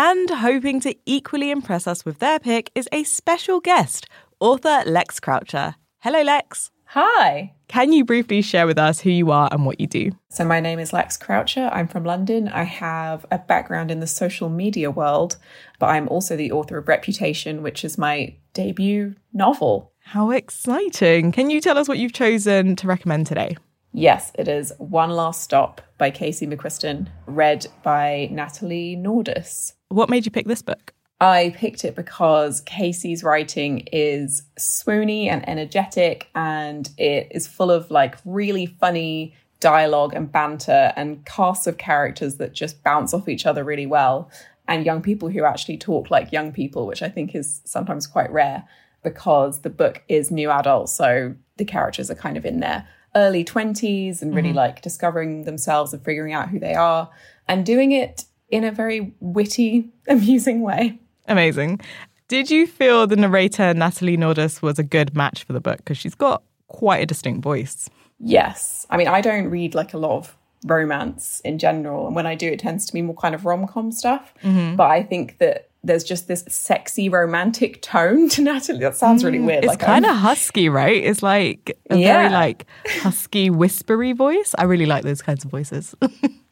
And 0.00 0.30
hoping 0.30 0.78
to 0.82 0.94
equally 1.06 1.50
impress 1.50 1.88
us 1.88 2.04
with 2.04 2.20
their 2.20 2.38
pick 2.38 2.70
is 2.76 2.88
a 2.92 3.02
special 3.02 3.58
guest, 3.58 4.06
author 4.38 4.84
Lex 4.86 5.18
Croucher. 5.18 5.74
Hello, 5.98 6.22
Lex. 6.22 6.70
Hi. 6.84 7.52
Can 7.66 7.92
you 7.92 8.04
briefly 8.04 8.40
share 8.40 8.68
with 8.68 8.78
us 8.78 9.00
who 9.00 9.10
you 9.10 9.32
are 9.32 9.48
and 9.50 9.66
what 9.66 9.80
you 9.80 9.88
do? 9.88 10.12
So, 10.30 10.44
my 10.44 10.60
name 10.60 10.78
is 10.78 10.92
Lex 10.92 11.16
Croucher. 11.16 11.68
I'm 11.72 11.88
from 11.88 12.04
London. 12.04 12.46
I 12.46 12.62
have 12.62 13.26
a 13.32 13.38
background 13.38 13.90
in 13.90 13.98
the 13.98 14.06
social 14.06 14.48
media 14.48 14.88
world, 14.88 15.36
but 15.80 15.86
I'm 15.86 16.06
also 16.06 16.36
the 16.36 16.52
author 16.52 16.78
of 16.78 16.86
Reputation, 16.86 17.64
which 17.64 17.84
is 17.84 17.98
my 17.98 18.36
debut 18.54 19.16
novel. 19.32 19.90
How 20.04 20.30
exciting! 20.30 21.32
Can 21.32 21.50
you 21.50 21.60
tell 21.60 21.76
us 21.76 21.88
what 21.88 21.98
you've 21.98 22.12
chosen 22.12 22.76
to 22.76 22.86
recommend 22.86 23.26
today? 23.26 23.56
Yes, 23.92 24.30
it 24.36 24.46
is 24.46 24.72
One 24.78 25.10
Last 25.10 25.42
Stop 25.42 25.80
by 25.98 26.12
Casey 26.12 26.46
McQuiston, 26.46 27.08
read 27.26 27.66
by 27.82 28.28
Natalie 28.30 28.96
Naudus. 28.96 29.72
What 29.88 30.10
made 30.10 30.24
you 30.24 30.30
pick 30.30 30.46
this 30.46 30.62
book? 30.62 30.92
I 31.20 31.52
picked 31.56 31.84
it 31.84 31.96
because 31.96 32.60
Casey's 32.60 33.24
writing 33.24 33.80
is 33.92 34.42
swoony 34.58 35.26
and 35.26 35.46
energetic, 35.48 36.28
and 36.34 36.88
it 36.96 37.28
is 37.32 37.48
full 37.48 37.70
of 37.70 37.90
like 37.90 38.16
really 38.24 38.66
funny 38.66 39.34
dialogue 39.60 40.14
and 40.14 40.30
banter 40.30 40.92
and 40.94 41.24
casts 41.24 41.66
of 41.66 41.78
characters 41.78 42.36
that 42.36 42.52
just 42.52 42.84
bounce 42.84 43.12
off 43.12 43.28
each 43.28 43.46
other 43.46 43.64
really 43.64 43.86
well. 43.86 44.30
And 44.68 44.86
young 44.86 45.02
people 45.02 45.30
who 45.30 45.44
actually 45.44 45.78
talk 45.78 46.10
like 46.10 46.30
young 46.30 46.52
people, 46.52 46.86
which 46.86 47.02
I 47.02 47.08
think 47.08 47.34
is 47.34 47.62
sometimes 47.64 48.06
quite 48.06 48.30
rare 48.30 48.64
because 49.02 49.60
the 49.60 49.70
book 49.70 50.02
is 50.08 50.30
new 50.30 50.50
adult. 50.50 50.90
So 50.90 51.34
the 51.56 51.64
characters 51.64 52.10
are 52.10 52.14
kind 52.14 52.36
of 52.36 52.44
in 52.44 52.60
their 52.60 52.86
early 53.16 53.44
20s 53.44 54.22
and 54.22 54.34
really 54.34 54.50
mm-hmm. 54.50 54.58
like 54.58 54.82
discovering 54.82 55.44
themselves 55.44 55.92
and 55.92 56.04
figuring 56.04 56.34
out 56.34 56.50
who 56.50 56.60
they 56.60 56.74
are 56.74 57.10
and 57.48 57.64
doing 57.64 57.90
it 57.92 58.26
in 58.48 58.64
a 58.64 58.72
very 58.72 59.14
witty, 59.20 59.90
amusing 60.08 60.62
way. 60.62 60.98
Amazing. 61.26 61.80
Did 62.28 62.50
you 62.50 62.66
feel 62.66 63.06
the 63.06 63.16
narrator, 63.16 63.72
Natalie 63.72 64.16
Naudus, 64.16 64.60
was 64.60 64.78
a 64.78 64.82
good 64.82 65.16
match 65.16 65.44
for 65.44 65.52
the 65.52 65.60
book? 65.60 65.78
Because 65.78 65.96
she's 65.96 66.14
got 66.14 66.42
quite 66.68 67.02
a 67.02 67.06
distinct 67.06 67.42
voice. 67.42 67.88
Yes. 68.20 68.86
I 68.90 68.96
mean, 68.96 69.08
I 69.08 69.20
don't 69.20 69.48
read 69.48 69.74
like 69.74 69.94
a 69.94 69.98
lot 69.98 70.18
of 70.18 70.36
romance 70.64 71.40
in 71.44 71.58
general. 71.58 72.06
And 72.06 72.16
when 72.16 72.26
I 72.26 72.34
do, 72.34 72.48
it 72.48 72.58
tends 72.58 72.84
to 72.86 72.92
be 72.92 73.02
more 73.02 73.14
kind 73.14 73.34
of 73.34 73.44
rom 73.44 73.66
com 73.66 73.92
stuff. 73.92 74.34
Mm-hmm. 74.42 74.76
But 74.76 74.90
I 74.90 75.02
think 75.02 75.38
that 75.38 75.67
there's 75.84 76.04
just 76.04 76.26
this 76.28 76.44
sexy 76.48 77.08
romantic 77.08 77.80
tone 77.82 78.28
to 78.30 78.42
Natalie. 78.42 78.80
That 78.80 78.96
sounds 78.96 79.24
really 79.24 79.40
weird. 79.40 79.64
It's 79.64 79.68
like 79.68 79.80
kind 79.80 80.04
of 80.04 80.16
husky, 80.16 80.68
right? 80.68 81.02
It's 81.02 81.22
like 81.22 81.78
a 81.90 81.96
yeah. 81.96 82.18
very 82.18 82.32
like 82.32 82.66
husky, 82.86 83.50
whispery 83.50 84.12
voice. 84.12 84.54
I 84.58 84.64
really 84.64 84.86
like 84.86 85.04
those 85.04 85.22
kinds 85.22 85.44
of 85.44 85.50
voices. 85.50 85.94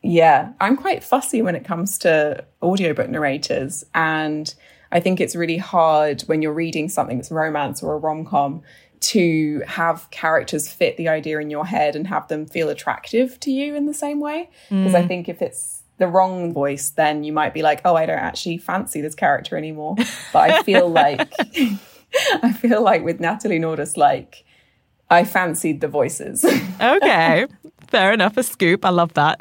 Yeah, 0.07 0.53
I'm 0.61 0.77
quite 0.77 1.03
fussy 1.03 1.43
when 1.43 1.57
it 1.57 1.65
comes 1.65 1.99
to 1.99 2.45
audiobook 2.63 3.11
narrators. 3.11 3.85
And 3.93 4.55
I 4.93 5.01
think 5.01 5.21
it's 5.21 5.35
really 5.35 5.57
hard 5.57 6.23
when 6.23 6.43
you're 6.43 6.53
reading 6.53 6.89
something 6.89 7.17
that's 7.17 7.33
romance 7.33 7.83
or 7.83 7.95
a 7.95 7.99
rom 7.99 8.25
com 8.25 8.63
to 8.99 9.63
have 9.67 10.09
characters 10.11 10.69
fit 10.69 10.97
the 10.97 11.09
idea 11.09 11.41
in 11.41 11.51
your 11.51 11.67
head 11.67 11.97
and 11.97 12.07
have 12.07 12.29
them 12.29 12.47
feel 12.47 12.69
attractive 12.69 13.39
to 13.41 13.51
you 13.51 13.75
in 13.75 13.87
the 13.87 13.95
same 13.95 14.21
way. 14.21 14.49
Because 14.69 14.93
mm. 14.93 15.03
I 15.03 15.07
think 15.07 15.29
if 15.29 15.43
it's 15.43 15.83
the 15.99 16.09
wrong 16.09 16.53
voice, 16.53 16.91
then 16.91 17.25
you 17.25 17.33
might 17.33 17.55
be 17.55 17.63
like, 17.63 17.81
oh, 17.85 17.95
I 17.95 18.07
don't 18.07 18.19
actually 18.19 18.59
fancy 18.59 19.01
this 19.01 19.15
character 19.15 19.57
anymore. 19.57 19.97
But 20.33 20.51
I 20.51 20.63
feel 20.63 20.89
like, 20.89 21.33
I 22.43 22.53
feel 22.53 22.83
like 22.83 23.03
with 23.03 23.21
Natalie 23.21 23.59
Naudus, 23.59 23.97
like, 23.97 24.45
I 25.09 25.25
fancied 25.25 25.81
the 25.81 25.89
voices. 25.89 26.45
okay. 26.81 27.47
Fair 27.87 28.13
enough. 28.13 28.37
A 28.37 28.43
scoop. 28.43 28.85
I 28.85 28.91
love 28.91 29.15
that. 29.15 29.41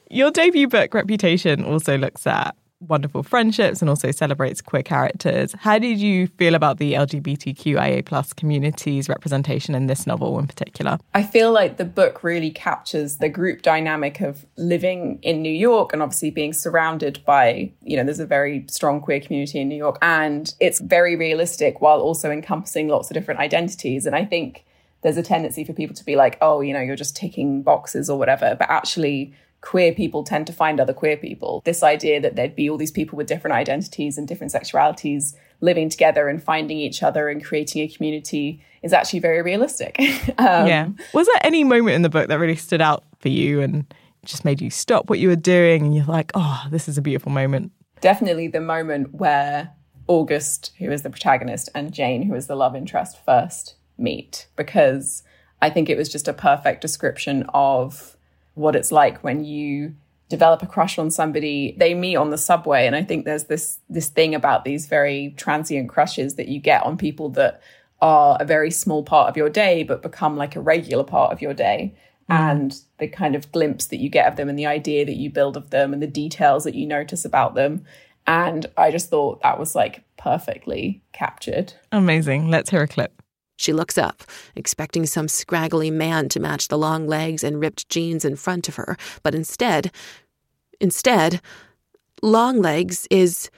Your 0.10 0.30
debut 0.30 0.68
book, 0.68 0.94
Reputation, 0.94 1.64
also 1.64 1.96
looks 1.98 2.26
at 2.26 2.54
wonderful 2.80 3.22
friendships 3.22 3.80
and 3.80 3.88
also 3.88 4.10
celebrates 4.10 4.60
queer 4.60 4.82
characters. 4.82 5.54
How 5.60 5.78
did 5.78 5.98
you 5.98 6.26
feel 6.26 6.54
about 6.54 6.78
the 6.78 6.94
LGBTQIA 6.94 8.04
plus 8.04 8.32
community's 8.32 9.08
representation 9.08 9.74
in 9.74 9.86
this 9.86 10.06
novel 10.06 10.38
in 10.38 10.46
particular? 10.46 10.98
I 11.14 11.22
feel 11.22 11.52
like 11.52 11.76
the 11.76 11.84
book 11.84 12.22
really 12.22 12.50
captures 12.50 13.16
the 13.16 13.28
group 13.28 13.62
dynamic 13.62 14.20
of 14.20 14.44
living 14.56 15.18
in 15.22 15.42
New 15.42 15.52
York 15.52 15.92
and 15.92 16.02
obviously 16.02 16.30
being 16.30 16.52
surrounded 16.52 17.24
by, 17.24 17.72
you 17.82 17.96
know, 17.96 18.04
there's 18.04 18.20
a 18.20 18.26
very 18.26 18.64
strong 18.68 19.00
queer 19.00 19.20
community 19.20 19.60
in 19.60 19.68
New 19.68 19.76
York. 19.76 19.98
And 20.02 20.54
it's 20.60 20.80
very 20.80 21.16
realistic 21.16 21.80
while 21.80 22.00
also 22.00 22.30
encompassing 22.30 22.88
lots 22.88 23.10
of 23.10 23.14
different 23.14 23.40
identities. 23.40 24.06
And 24.06 24.14
I 24.14 24.24
think 24.24 24.64
there's 25.02 25.16
a 25.16 25.22
tendency 25.22 25.64
for 25.64 25.72
people 25.72 25.94
to 25.94 26.04
be 26.04 26.16
like, 26.16 26.38
oh, 26.40 26.60
you 26.60 26.72
know, 26.72 26.80
you're 26.80 26.96
just 26.96 27.14
ticking 27.14 27.62
boxes 27.62 28.08
or 28.08 28.18
whatever. 28.18 28.56
But 28.58 28.70
actually, 28.70 29.34
queer 29.64 29.94
people 29.94 30.22
tend 30.22 30.46
to 30.46 30.52
find 30.52 30.78
other 30.78 30.92
queer 30.92 31.16
people. 31.16 31.62
This 31.64 31.82
idea 31.82 32.20
that 32.20 32.36
there'd 32.36 32.54
be 32.54 32.68
all 32.68 32.76
these 32.76 32.90
people 32.90 33.16
with 33.16 33.26
different 33.26 33.56
identities 33.56 34.18
and 34.18 34.28
different 34.28 34.52
sexualities 34.52 35.34
living 35.62 35.88
together 35.88 36.28
and 36.28 36.42
finding 36.42 36.78
each 36.78 37.02
other 37.02 37.30
and 37.30 37.42
creating 37.42 37.80
a 37.80 37.88
community 37.88 38.62
is 38.82 38.92
actually 38.92 39.20
very 39.20 39.40
realistic. 39.40 39.98
um, 40.38 40.66
yeah. 40.66 40.88
Was 41.14 41.26
there 41.26 41.40
any 41.40 41.64
moment 41.64 41.94
in 41.94 42.02
the 42.02 42.10
book 42.10 42.28
that 42.28 42.38
really 42.38 42.56
stood 42.56 42.82
out 42.82 43.04
for 43.20 43.30
you 43.30 43.62
and 43.62 43.86
just 44.26 44.44
made 44.44 44.60
you 44.60 44.68
stop 44.68 45.08
what 45.08 45.18
you 45.18 45.28
were 45.28 45.36
doing 45.36 45.86
and 45.86 45.96
you're 45.96 46.04
like, 46.04 46.30
oh, 46.34 46.66
this 46.70 46.86
is 46.86 46.98
a 46.98 47.02
beautiful 47.02 47.32
moment? 47.32 47.72
Definitely 48.02 48.48
the 48.48 48.60
moment 48.60 49.14
where 49.14 49.72
August, 50.08 50.72
who 50.78 50.90
is 50.92 51.00
the 51.00 51.10
protagonist, 51.10 51.70
and 51.74 51.90
Jane, 51.90 52.22
who 52.22 52.34
is 52.34 52.48
the 52.48 52.56
love 52.56 52.76
interest, 52.76 53.18
first 53.24 53.76
meet, 53.96 54.46
because 54.56 55.22
I 55.62 55.70
think 55.70 55.88
it 55.88 55.96
was 55.96 56.10
just 56.10 56.28
a 56.28 56.34
perfect 56.34 56.82
description 56.82 57.46
of 57.54 58.13
what 58.54 58.76
it's 58.76 58.92
like 58.92 59.22
when 59.22 59.44
you 59.44 59.94
develop 60.28 60.62
a 60.62 60.66
crush 60.66 60.98
on 60.98 61.10
somebody. 61.10 61.76
They 61.78 61.94
meet 61.94 62.16
on 62.16 62.30
the 62.30 62.38
subway 62.38 62.86
and 62.86 62.96
i 62.96 63.02
think 63.02 63.24
there's 63.24 63.44
this 63.44 63.78
this 63.88 64.08
thing 64.08 64.34
about 64.34 64.64
these 64.64 64.86
very 64.86 65.34
transient 65.36 65.88
crushes 65.88 66.34
that 66.36 66.48
you 66.48 66.60
get 66.60 66.82
on 66.82 66.96
people 66.96 67.28
that 67.30 67.60
are 68.00 68.36
a 68.40 68.44
very 68.44 68.70
small 68.70 69.02
part 69.02 69.28
of 69.28 69.36
your 69.36 69.48
day 69.48 69.82
but 69.82 70.02
become 70.02 70.36
like 70.36 70.56
a 70.56 70.60
regular 70.60 71.04
part 71.04 71.32
of 71.32 71.40
your 71.40 71.54
day. 71.54 71.94
Mm. 72.30 72.52
and 72.52 72.80
the 72.96 73.06
kind 73.06 73.34
of 73.34 73.52
glimpse 73.52 73.88
that 73.88 73.98
you 73.98 74.08
get 74.08 74.26
of 74.26 74.36
them 74.36 74.48
and 74.48 74.58
the 74.58 74.64
idea 74.64 75.04
that 75.04 75.16
you 75.16 75.28
build 75.28 75.58
of 75.58 75.68
them 75.68 75.92
and 75.92 76.02
the 76.02 76.06
details 76.06 76.64
that 76.64 76.74
you 76.74 76.86
notice 76.86 77.26
about 77.26 77.54
them. 77.54 77.84
And 78.26 78.64
i 78.78 78.90
just 78.90 79.10
thought 79.10 79.42
that 79.42 79.58
was 79.58 79.74
like 79.74 80.02
perfectly 80.16 81.02
captured. 81.12 81.74
Amazing. 81.92 82.48
Let's 82.48 82.70
hear 82.70 82.84
a 82.84 82.88
clip 82.88 83.23
she 83.64 83.72
looks 83.72 83.98
up, 83.98 84.22
expecting 84.54 85.06
some 85.06 85.26
scraggly 85.26 85.90
man 85.90 86.28
to 86.28 86.40
match 86.40 86.68
the 86.68 86.78
long 86.78 87.06
legs 87.06 87.42
and 87.42 87.60
ripped 87.60 87.88
jeans 87.88 88.24
in 88.24 88.36
front 88.36 88.68
of 88.68 88.76
her, 88.76 88.96
but 89.22 89.34
instead, 89.34 89.90
instead, 90.80 91.40
Longlegs 92.22 93.06
is 93.10 93.50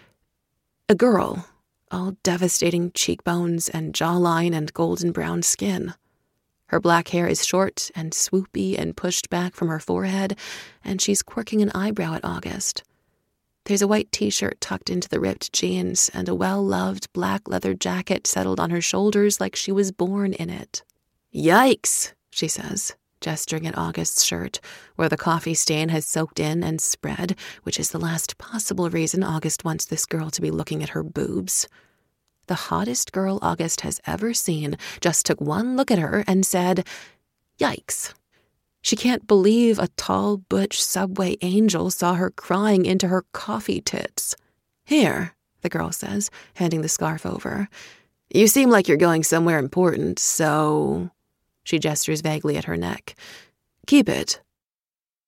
a 0.88 0.94
girl, 0.94 1.46
all 1.90 2.16
devastating 2.22 2.92
cheekbones 2.92 3.68
and 3.68 3.92
jawline 3.92 4.54
and 4.54 4.72
golden 4.72 5.12
brown 5.12 5.42
skin. 5.42 5.94
Her 6.68 6.80
black 6.80 7.08
hair 7.08 7.28
is 7.28 7.46
short 7.46 7.90
and 7.94 8.12
swoopy 8.12 8.76
and 8.76 8.96
pushed 8.96 9.30
back 9.30 9.54
from 9.54 9.68
her 9.68 9.78
forehead, 9.78 10.36
and 10.84 11.00
she's 11.00 11.22
quirking 11.22 11.62
an 11.62 11.70
eyebrow 11.74 12.14
at 12.14 12.24
August. 12.24 12.82
There's 13.66 13.82
a 13.82 13.88
white 13.88 14.12
t 14.12 14.30
shirt 14.30 14.60
tucked 14.60 14.90
into 14.90 15.08
the 15.08 15.18
ripped 15.18 15.52
jeans, 15.52 16.08
and 16.14 16.28
a 16.28 16.36
well 16.36 16.64
loved 16.64 17.12
black 17.12 17.48
leather 17.48 17.74
jacket 17.74 18.24
settled 18.24 18.60
on 18.60 18.70
her 18.70 18.80
shoulders 18.80 19.40
like 19.40 19.56
she 19.56 19.72
was 19.72 19.90
born 19.90 20.34
in 20.34 20.50
it. 20.50 20.84
Yikes, 21.34 22.12
she 22.30 22.46
says, 22.46 22.94
gesturing 23.20 23.66
at 23.66 23.76
August's 23.76 24.22
shirt, 24.22 24.60
where 24.94 25.08
the 25.08 25.16
coffee 25.16 25.52
stain 25.52 25.88
has 25.88 26.06
soaked 26.06 26.38
in 26.38 26.62
and 26.62 26.80
spread, 26.80 27.36
which 27.64 27.80
is 27.80 27.90
the 27.90 27.98
last 27.98 28.38
possible 28.38 28.88
reason 28.88 29.24
August 29.24 29.64
wants 29.64 29.84
this 29.84 30.06
girl 30.06 30.30
to 30.30 30.40
be 30.40 30.52
looking 30.52 30.80
at 30.80 30.90
her 30.90 31.02
boobs. 31.02 31.66
The 32.46 32.54
hottest 32.70 33.10
girl 33.10 33.40
August 33.42 33.80
has 33.80 34.00
ever 34.06 34.32
seen 34.32 34.76
just 35.00 35.26
took 35.26 35.40
one 35.40 35.76
look 35.76 35.90
at 35.90 35.98
her 35.98 36.22
and 36.28 36.46
said, 36.46 36.86
Yikes. 37.58 38.14
She 38.86 38.94
can't 38.94 39.26
believe 39.26 39.80
a 39.80 39.88
tall, 39.96 40.36
butch 40.36 40.80
subway 40.80 41.36
angel 41.42 41.90
saw 41.90 42.14
her 42.14 42.30
crying 42.30 42.86
into 42.86 43.08
her 43.08 43.24
coffee 43.32 43.80
tits. 43.80 44.36
Here, 44.84 45.34
the 45.62 45.68
girl 45.68 45.90
says, 45.90 46.30
handing 46.54 46.82
the 46.82 46.88
scarf 46.88 47.26
over. 47.26 47.68
You 48.32 48.46
seem 48.46 48.70
like 48.70 48.86
you're 48.86 48.96
going 48.96 49.24
somewhere 49.24 49.58
important, 49.58 50.20
so. 50.20 51.10
She 51.64 51.80
gestures 51.80 52.20
vaguely 52.20 52.56
at 52.56 52.66
her 52.66 52.76
neck. 52.76 53.16
Keep 53.88 54.08
it. 54.08 54.40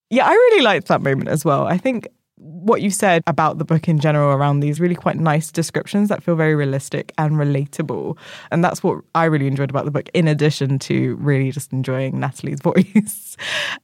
Yeah, 0.09 0.29
I 0.29 0.31
really 0.31 0.62
liked 0.62 0.87
that 0.87 1.03
moment 1.03 1.29
as 1.29 1.44
well. 1.44 1.66
I 1.66 1.79
think 1.79 2.07
what 2.38 2.83
you 2.83 2.90
said 2.90 3.22
about 3.27 3.59
the 3.59 3.64
book 3.64 3.88
in 3.88 3.98
general 3.98 4.33
around 4.33 4.61
these 4.61 4.81
really 4.81 4.94
quite 4.94 5.16
nice 5.16 5.51
descriptions 5.51 6.09
that 6.09 6.22
feel 6.22 6.37
very 6.37 6.55
realistic 6.55 7.12
and 7.18 7.35
relatable. 7.35 8.16
And 8.51 8.64
that's 8.64 8.83
what 8.83 9.03
I 9.14 9.24
really 9.24 9.46
enjoyed 9.46 9.70
about 9.70 9.85
the 9.85 9.90
book, 9.90 10.09
in 10.14 10.29
addition 10.29 10.79
to 10.81 11.16
really 11.16 11.51
just 11.51 11.72
enjoying 11.72 12.20
Natalie's 12.20 12.61
voice. 12.62 13.37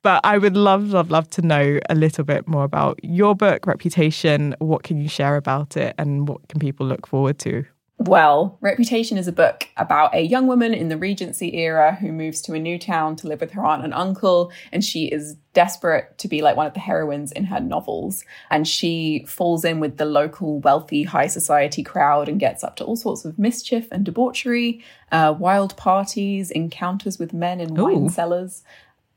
but 0.02 0.20
I 0.24 0.38
would 0.38 0.56
love, 0.56 0.90
love, 0.90 1.10
love 1.10 1.28
to 1.30 1.42
know 1.42 1.78
a 1.88 1.94
little 1.94 2.24
bit 2.24 2.46
more 2.46 2.64
about 2.64 2.98
your 3.02 3.34
book, 3.34 3.66
Reputation. 3.66 4.54
What 4.58 4.82
can 4.82 5.00
you 5.00 5.08
share 5.08 5.36
about 5.36 5.76
it 5.76 5.94
and 5.98 6.28
what 6.28 6.46
can 6.48 6.60
people 6.60 6.86
look 6.86 7.06
forward 7.06 7.38
to? 7.40 7.64
Well, 8.06 8.58
Reputation 8.60 9.16
is 9.16 9.28
a 9.28 9.32
book 9.32 9.66
about 9.78 10.14
a 10.14 10.20
young 10.20 10.46
woman 10.46 10.74
in 10.74 10.90
the 10.90 10.98
Regency 10.98 11.56
era 11.56 11.94
who 11.94 12.12
moves 12.12 12.42
to 12.42 12.52
a 12.52 12.58
new 12.58 12.78
town 12.78 13.16
to 13.16 13.28
live 13.28 13.40
with 13.40 13.52
her 13.52 13.64
aunt 13.64 13.82
and 13.82 13.94
uncle, 13.94 14.52
and 14.72 14.84
she 14.84 15.06
is 15.06 15.36
desperate 15.54 16.18
to 16.18 16.28
be 16.28 16.42
like 16.42 16.54
one 16.54 16.66
of 16.66 16.74
the 16.74 16.80
heroines 16.80 17.32
in 17.32 17.44
her 17.44 17.60
novels. 17.60 18.22
And 18.50 18.68
she 18.68 19.24
falls 19.26 19.64
in 19.64 19.80
with 19.80 19.96
the 19.96 20.04
local 20.04 20.60
wealthy 20.60 21.04
high 21.04 21.28
society 21.28 21.82
crowd 21.82 22.28
and 22.28 22.38
gets 22.38 22.62
up 22.62 22.76
to 22.76 22.84
all 22.84 22.96
sorts 22.96 23.24
of 23.24 23.38
mischief 23.38 23.88
and 23.90 24.04
debauchery, 24.04 24.84
uh, 25.10 25.34
wild 25.38 25.74
parties, 25.78 26.50
encounters 26.50 27.18
with 27.18 27.32
men 27.32 27.58
in 27.58 27.78
Ooh. 27.78 27.84
wine 27.84 28.10
cellars. 28.10 28.64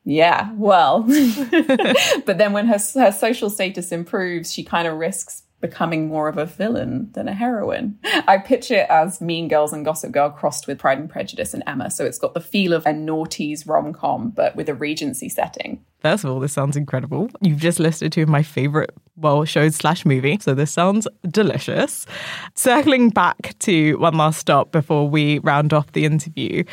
Yeah, 0.06 0.54
well, 0.54 1.02
but 2.26 2.38
then 2.38 2.54
when 2.54 2.67
her 2.67 2.80
her 2.93 3.12
social 3.12 3.50
status 3.50 3.91
improves, 3.91 4.54
she 4.54 4.63
kind 4.63 4.88
of 4.88 4.97
risks 4.97 5.43
becoming 5.60 6.08
more 6.08 6.28
of 6.28 6.38
a 6.38 6.46
villain 6.46 7.10
than 7.13 7.28
a 7.28 7.34
heroine. 7.34 7.98
I 8.28 8.38
picture 8.38 8.76
it 8.76 8.89
as 8.89 9.20
Mean 9.20 9.48
Girls 9.48 9.74
and 9.74 9.84
Gossip 9.84 10.12
Girl 10.12 10.30
crossed 10.30 10.67
with 10.67 10.78
Pride 10.78 11.00
and 11.00 11.10
Prejudice 11.10 11.54
and 11.54 11.63
Emma. 11.65 11.89
So 11.89 12.06
it's 12.06 12.20
got 12.20 12.34
the 12.34 12.41
feel 12.41 12.74
of 12.74 12.86
a 12.86 12.91
naughties 12.91 13.67
rom 13.67 13.93
com, 13.93 14.30
but 14.30 14.56
with 14.56 14.70
a 14.70 14.76
Regency 14.76 15.30
setting. 15.30 15.84
First 16.00 16.24
of 16.24 16.30
all, 16.30 16.39
this 16.39 16.54
sounds 16.54 16.78
incredible. 16.78 17.32
You've 17.41 17.60
just 17.60 17.80
listed 17.80 18.12
two 18.12 18.22
of 18.22 18.30
my 18.30 18.43
favorite, 18.43 18.91
well, 19.15 19.43
shows 19.46 19.76
slash 19.76 20.06
movie. 20.06 20.38
So 20.39 20.54
this 20.54 20.72
sounds 20.72 21.08
delicious. 21.28 22.06
Circling 22.54 23.10
back 23.10 23.58
to 23.60 23.98
one 23.98 24.15
last 24.15 24.39
stop 24.39 24.72
before 24.72 25.10
we 25.10 25.39
round 25.39 25.74
off 25.74 25.91
the 25.93 26.06
interview. 26.06 26.63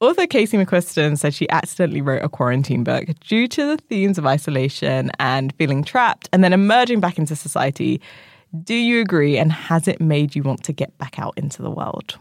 Author 0.00 0.26
Casey 0.26 0.56
McQuiston 0.56 1.16
said 1.16 1.32
she 1.32 1.48
accidentally 1.48 2.00
wrote 2.00 2.24
a 2.24 2.28
quarantine 2.28 2.82
book 2.82 3.04
due 3.20 3.46
to 3.46 3.66
the 3.66 3.76
themes 3.76 4.18
of 4.18 4.26
isolation 4.26 5.12
and 5.20 5.54
feeling 5.54 5.84
trapped 5.84 6.28
and 6.32 6.42
then 6.42 6.52
emerging 6.52 6.98
back 6.98 7.18
into 7.18 7.36
society. 7.36 8.00
Do 8.60 8.74
you 8.74 9.00
agree? 9.00 9.38
And 9.38 9.52
has 9.52 9.88
it 9.88 10.00
made 10.00 10.34
you 10.34 10.42
want 10.42 10.62
to 10.64 10.72
get 10.72 10.96
back 10.98 11.18
out 11.18 11.36
into 11.38 11.62
the 11.62 11.70
world? 11.70 12.18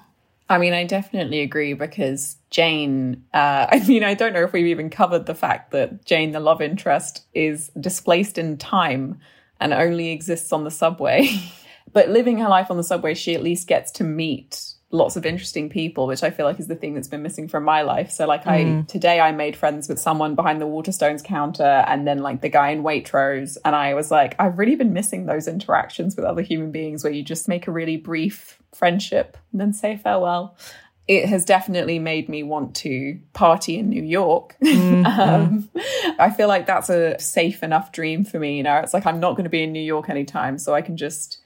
I 0.49 0.57
mean, 0.57 0.73
I 0.73 0.83
definitely 0.83 1.39
agree 1.41 1.73
because 1.73 2.35
Jane, 2.49 3.23
uh, 3.33 3.67
I 3.71 3.85
mean, 3.87 4.03
I 4.03 4.13
don't 4.13 4.33
know 4.33 4.43
if 4.43 4.53
we've 4.53 4.67
even 4.67 4.89
covered 4.89 5.25
the 5.25 5.35
fact 5.35 5.71
that 5.71 6.05
Jane, 6.05 6.31
the 6.31 6.39
love 6.39 6.61
interest, 6.61 7.25
is 7.33 7.69
displaced 7.79 8.37
in 8.37 8.57
time 8.57 9.19
and 9.59 9.73
only 9.73 10.09
exists 10.09 10.51
on 10.51 10.63
the 10.63 10.71
subway. 10.71 11.29
but 11.93 12.09
living 12.09 12.37
her 12.39 12.49
life 12.49 12.71
on 12.71 12.77
the 12.77 12.83
subway, 12.83 13.13
she 13.13 13.33
at 13.35 13.43
least 13.43 13.67
gets 13.67 13.91
to 13.91 14.03
meet 14.03 14.70
lots 14.91 15.15
of 15.15 15.25
interesting 15.25 15.69
people, 15.69 16.05
which 16.05 16.21
I 16.21 16.29
feel 16.29 16.45
like 16.45 16.59
is 16.59 16.67
the 16.67 16.75
thing 16.75 16.93
that's 16.93 17.07
been 17.07 17.21
missing 17.21 17.47
from 17.47 17.63
my 17.63 17.81
life. 17.81 18.11
So 18.11 18.27
like 18.27 18.43
mm. 18.43 18.81
I 18.81 18.85
today 18.85 19.19
I 19.19 19.31
made 19.31 19.55
friends 19.55 19.87
with 19.87 19.99
someone 19.99 20.35
behind 20.35 20.61
the 20.61 20.65
Waterstones 20.65 21.23
counter 21.23 21.83
and 21.87 22.05
then 22.05 22.19
like 22.19 22.41
the 22.41 22.49
guy 22.49 22.69
in 22.69 22.83
Waitrose. 22.83 23.57
And 23.63 23.75
I 23.75 23.93
was 23.93 24.11
like, 24.11 24.35
I've 24.37 24.57
really 24.57 24.75
been 24.75 24.93
missing 24.93 25.25
those 25.25 25.47
interactions 25.47 26.15
with 26.15 26.25
other 26.25 26.41
human 26.41 26.71
beings 26.71 27.03
where 27.03 27.13
you 27.13 27.23
just 27.23 27.47
make 27.47 27.67
a 27.67 27.71
really 27.71 27.97
brief 27.97 28.59
friendship 28.73 29.37
and 29.51 29.61
then 29.61 29.73
say 29.73 29.97
farewell. 29.97 30.57
It 31.07 31.25
has 31.25 31.45
definitely 31.45 31.99
made 31.99 32.29
me 32.29 32.43
want 32.43 32.75
to 32.77 33.19
party 33.33 33.77
in 33.77 33.89
New 33.89 34.03
York. 34.03 34.55
Mm-hmm. 34.81 35.05
um, 35.05 35.69
I 36.19 36.29
feel 36.29 36.47
like 36.47 36.65
that's 36.65 36.89
a 36.89 37.17
safe 37.19 37.63
enough 37.63 37.91
dream 37.91 38.23
for 38.23 38.39
me. 38.39 38.57
You 38.57 38.63
know, 38.63 38.77
it's 38.77 38.93
like 38.93 39.05
I'm 39.05 39.19
not 39.19 39.31
going 39.31 39.45
to 39.45 39.49
be 39.49 39.63
in 39.63 39.71
New 39.71 39.81
York 39.81 40.09
anytime, 40.09 40.57
so 40.57 40.73
I 40.73 40.81
can 40.81 40.97
just 40.97 41.40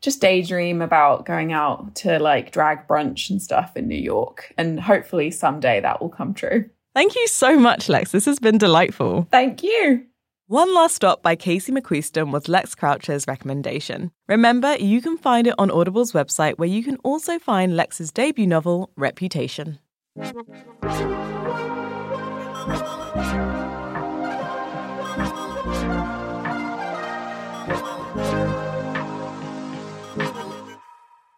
just 0.00 0.20
daydream 0.20 0.82
about 0.82 1.26
going 1.26 1.52
out 1.52 1.94
to 1.96 2.18
like 2.18 2.52
drag 2.52 2.86
brunch 2.86 3.30
and 3.30 3.40
stuff 3.40 3.76
in 3.76 3.88
New 3.88 3.94
York. 3.98 4.52
And 4.56 4.80
hopefully 4.80 5.30
someday 5.30 5.80
that 5.80 6.00
will 6.00 6.08
come 6.08 6.34
true. 6.34 6.68
Thank 6.94 7.14
you 7.14 7.26
so 7.28 7.58
much, 7.58 7.88
Lex. 7.88 8.12
This 8.12 8.24
has 8.24 8.38
been 8.38 8.58
delightful. 8.58 9.28
Thank 9.30 9.62
you. 9.62 10.06
One 10.48 10.72
Last 10.72 10.94
Stop 10.94 11.22
by 11.22 11.34
Casey 11.34 11.72
McQuiston 11.72 12.30
was 12.30 12.48
Lex 12.48 12.76
Croucher's 12.76 13.26
recommendation. 13.26 14.12
Remember, 14.28 14.76
you 14.76 15.02
can 15.02 15.18
find 15.18 15.48
it 15.48 15.54
on 15.58 15.72
Audible's 15.72 16.12
website 16.12 16.56
where 16.56 16.68
you 16.68 16.84
can 16.84 16.98
also 16.98 17.40
find 17.40 17.76
Lex's 17.76 18.12
debut 18.12 18.46
novel, 18.46 18.90
Reputation. 18.96 19.80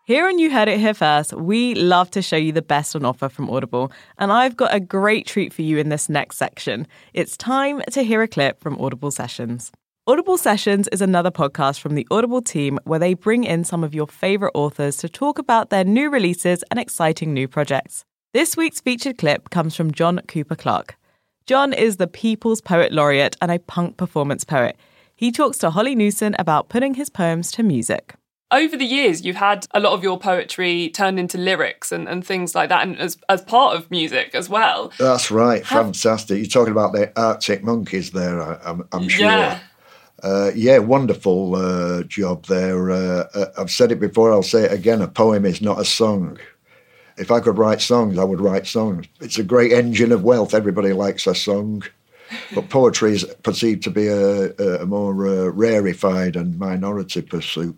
Here 0.09 0.27
on 0.27 0.39
You 0.39 0.51
Heard 0.51 0.69
It 0.69 0.81
Here 0.81 0.95
First, 0.95 1.35
we 1.35 1.75
love 1.75 2.11
to 2.13 2.23
show 2.23 2.39
you 2.39 2.51
the 2.51 2.63
best 2.63 2.97
on 2.97 3.05
offer 3.05 3.29
from 3.29 3.51
Audible, 3.51 3.93
and 4.17 4.33
I've 4.33 4.57
got 4.57 4.75
a 4.75 4.81
great 4.81 5.27
treat 5.27 5.53
for 5.53 5.61
you 5.61 5.77
in 5.77 5.91
this 5.91 6.09
next 6.09 6.39
section. 6.39 6.87
It's 7.13 7.37
time 7.37 7.83
to 7.91 8.03
hear 8.03 8.23
a 8.23 8.27
clip 8.27 8.59
from 8.59 8.81
Audible 8.81 9.11
Sessions. 9.11 9.71
Audible 10.07 10.39
Sessions 10.39 10.89
is 10.93 11.03
another 11.03 11.31
podcast 11.31 11.81
from 11.81 11.95
the 11.95 12.07
Audible 12.11 12.41
team 12.41 12.79
where 12.85 12.99
they 12.99 13.13
bring 13.13 13.45
in 13.45 13.65
some 13.65 13.85
of 13.85 13.95
your 13.95 14.07
favourite 14.07 14.53
authors 14.55 14.97
to 14.97 15.11
talk 15.11 15.39
about 15.39 15.69
their 15.69 15.85
new 15.85 16.09
releases 16.09 16.65
and 16.71 16.81
exciting 16.81 17.35
new 17.35 17.47
projects. 17.47 18.07
This 18.33 18.57
week's 18.57 18.81
featured 18.81 19.19
clip 19.19 19.51
comes 19.51 19.77
from 19.77 19.93
John 19.93 20.23
Cooper 20.27 20.57
Clarke. 20.57 20.97
John 21.45 21.75
is 21.75 21.99
the 21.99 22.07
People's 22.07 22.63
Poet 22.63 22.93
Laureate 22.93 23.37
and 23.43 23.51
a 23.51 23.59
punk 23.59 23.99
performance 23.99 24.45
poet. 24.45 24.79
He 25.15 25.31
talks 25.31 25.59
to 25.59 25.69
Holly 25.69 25.95
Newson 25.95 26.35
about 26.39 26.71
putting 26.71 26.95
his 26.95 27.11
poems 27.11 27.53
to 27.53 27.63
music 27.63 28.15
over 28.51 28.77
the 28.77 28.85
years 28.85 29.25
you've 29.25 29.37
had 29.37 29.67
a 29.73 29.81
lot 29.81 29.93
of 29.93 30.03
your 30.03 30.19
poetry 30.19 30.89
turned 30.91 31.19
into 31.19 31.39
lyrics 31.39 31.93
and, 31.93 32.09
and 32.09 32.27
things 32.27 32.55
like 32.55 32.69
that 32.69 32.87
and 32.87 32.99
as, 32.99 33.19
as 33.29 33.43
part 33.43 33.77
of 33.77 33.91
music 33.91 34.35
as 34.35 34.49
well 34.49 34.93
that's 34.99 35.31
right 35.31 35.65
Have... 35.65 35.87
fantastic 35.87 36.39
you're 36.39 36.47
talking 36.47 36.73
about 36.73 36.93
the 36.93 37.13
arctic 37.21 37.63
monkeys 37.63 38.11
there 38.13 38.43
I, 38.43 38.77
am 38.93 39.09
sure 39.09 39.27
yeah. 39.27 39.61
Uh, 40.21 40.51
yeah, 40.55 40.79
wonderful 40.79 41.55
uh, 41.55 42.03
job 42.03 42.45
there. 42.47 42.91
Uh, 42.91 43.29
uh, 43.35 43.47
I've 43.57 43.71
said 43.71 43.93
it 43.93 44.01
before, 44.01 44.33
I'll 44.33 44.43
say 44.43 44.65
it 44.65 44.73
again. 44.73 45.01
A 45.01 45.07
poem 45.07 45.45
is 45.45 45.61
not 45.61 45.81
a 45.81 45.85
song. 45.85 46.39
If 47.19 47.31
I 47.31 47.39
could 47.39 47.57
write 47.57 47.81
songs, 47.81 48.19
I 48.19 48.25
would 48.25 48.41
write 48.41 48.67
songs. 48.67 49.07
It's 49.21 49.39
a 49.39 49.45
great 49.45 49.73
engine 49.73 50.11
of 50.11 50.25
wealth. 50.25 50.55
Everybody 50.55 50.93
likes 50.93 51.29
a 51.29 51.37
song. 51.37 51.85
But 52.55 52.69
poetry 52.69 53.13
is 53.13 53.25
perceived 53.43 53.85
to 53.85 53.91
be 53.91 54.09
a, 54.09 54.51
a 54.81 54.87
more 54.87 55.27
uh, 55.27 55.51
rarefied 55.51 56.37
and 56.37 56.59
minority 56.59 57.23
pursuit 57.23 57.77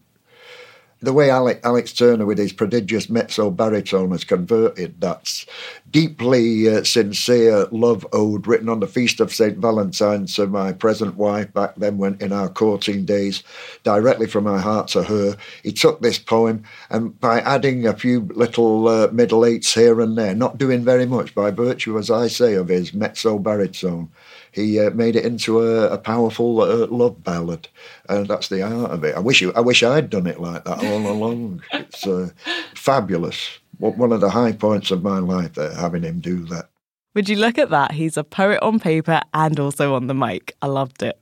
the 1.02 1.12
way 1.12 1.30
Alex, 1.30 1.60
Alex, 1.64 1.92
Turner, 1.92 2.26
with 2.26 2.38
his 2.38 2.52
prodigious 2.52 3.08
mezzo 3.08 3.50
baritone, 3.50 4.10
has 4.10 4.24
converted 4.24 5.00
that 5.00 5.44
deeply 5.90 6.68
uh, 6.68 6.84
sincere 6.84 7.66
love 7.70 8.06
ode 8.12 8.46
written 8.46 8.68
on 8.68 8.80
the 8.80 8.86
feast 8.86 9.18
of 9.18 9.32
St. 9.32 9.56
Valentine 9.56 10.26
to 10.26 10.46
my 10.46 10.72
present 10.72 11.16
wife 11.16 11.52
back 11.54 11.74
then 11.76 11.96
when 11.96 12.16
in 12.20 12.32
our 12.32 12.48
courting 12.50 13.06
days, 13.06 13.42
directly 13.82 14.26
from 14.26 14.44
my 14.44 14.60
heart 14.60 14.88
to 14.88 15.02
her. 15.02 15.36
He 15.62 15.72
took 15.72 16.02
this 16.02 16.18
poem 16.18 16.64
and 16.90 17.18
by 17.18 17.40
adding 17.40 17.86
a 17.86 17.96
few 17.96 18.20
little 18.34 18.88
uh, 18.88 19.08
middle 19.10 19.46
eights 19.46 19.72
here 19.72 20.00
and 20.00 20.18
there, 20.18 20.34
not 20.34 20.58
doing 20.58 20.84
very 20.84 21.06
much 21.06 21.34
by 21.34 21.50
virtue, 21.50 21.98
as 21.98 22.10
I 22.10 22.28
say, 22.28 22.54
of 22.54 22.68
his 22.68 22.92
mezzo 22.92 23.38
baritone, 23.38 24.10
he 24.52 24.80
uh, 24.80 24.90
made 24.90 25.16
it 25.16 25.24
into 25.24 25.60
a, 25.60 25.90
a 25.90 25.98
powerful 25.98 26.60
uh, 26.60 26.86
love 26.86 27.22
ballad, 27.22 27.68
and 28.08 28.28
that's 28.28 28.48
the 28.48 28.62
art 28.62 28.90
of 28.90 29.04
it. 29.04 29.16
I 29.16 29.20
wish 29.20 29.40
you, 29.40 29.52
I 29.54 29.60
wish 29.60 29.82
I'd 29.82 30.10
done 30.10 30.26
it 30.26 30.40
like 30.40 30.64
that 30.64 30.84
all 30.84 31.10
along. 31.10 31.62
It's 31.72 32.06
uh, 32.06 32.30
fabulous. 32.74 33.58
One 33.78 34.12
of 34.12 34.20
the 34.20 34.30
high 34.30 34.52
points 34.52 34.90
of 34.90 35.02
my 35.02 35.18
life, 35.18 35.54
there, 35.54 35.74
having 35.74 36.02
him 36.02 36.20
do 36.20 36.44
that. 36.46 36.68
Would 37.14 37.28
you 37.28 37.36
look 37.36 37.58
at 37.58 37.70
that? 37.70 37.92
He's 37.92 38.16
a 38.16 38.22
poet 38.22 38.60
on 38.62 38.78
paper 38.78 39.20
and 39.34 39.58
also 39.58 39.94
on 39.94 40.06
the 40.06 40.14
mic. 40.14 40.54
I 40.62 40.66
loved 40.66 41.02
it. 41.02 41.18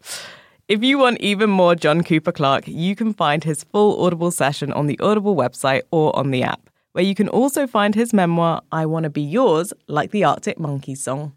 If 0.69 0.83
you 0.85 0.99
want 0.99 1.21
even 1.21 1.49
more 1.49 1.75
John 1.75 2.03
Cooper 2.03 2.31
Clarke, 2.33 2.69
you 2.69 2.95
can 2.95 3.15
find 3.15 3.43
his 3.43 3.65
full 3.65 4.05
Audible 4.05 4.31
session 4.31 4.71
on 4.73 4.87
the 4.87 5.01
Audible 5.01 5.35
website 5.35 5.83
or 5.91 6.15
on 6.15 6.31
the 6.31 6.43
app, 6.43 6.69
where 6.93 7.05
you 7.05 7.15
can 7.15 7.29
also 7.29 7.67
find 7.67 7.95
his 7.95 8.13
memoir, 8.13 8.61
I 8.71 8.85
Want 8.85 9.05
to 9.05 9.11
Be 9.11 9.23
Yours, 9.23 9.73
like 9.87 10.11
the 10.11 10.25
Arctic 10.25 10.59
Monkeys 10.59 11.03
song. 11.03 11.33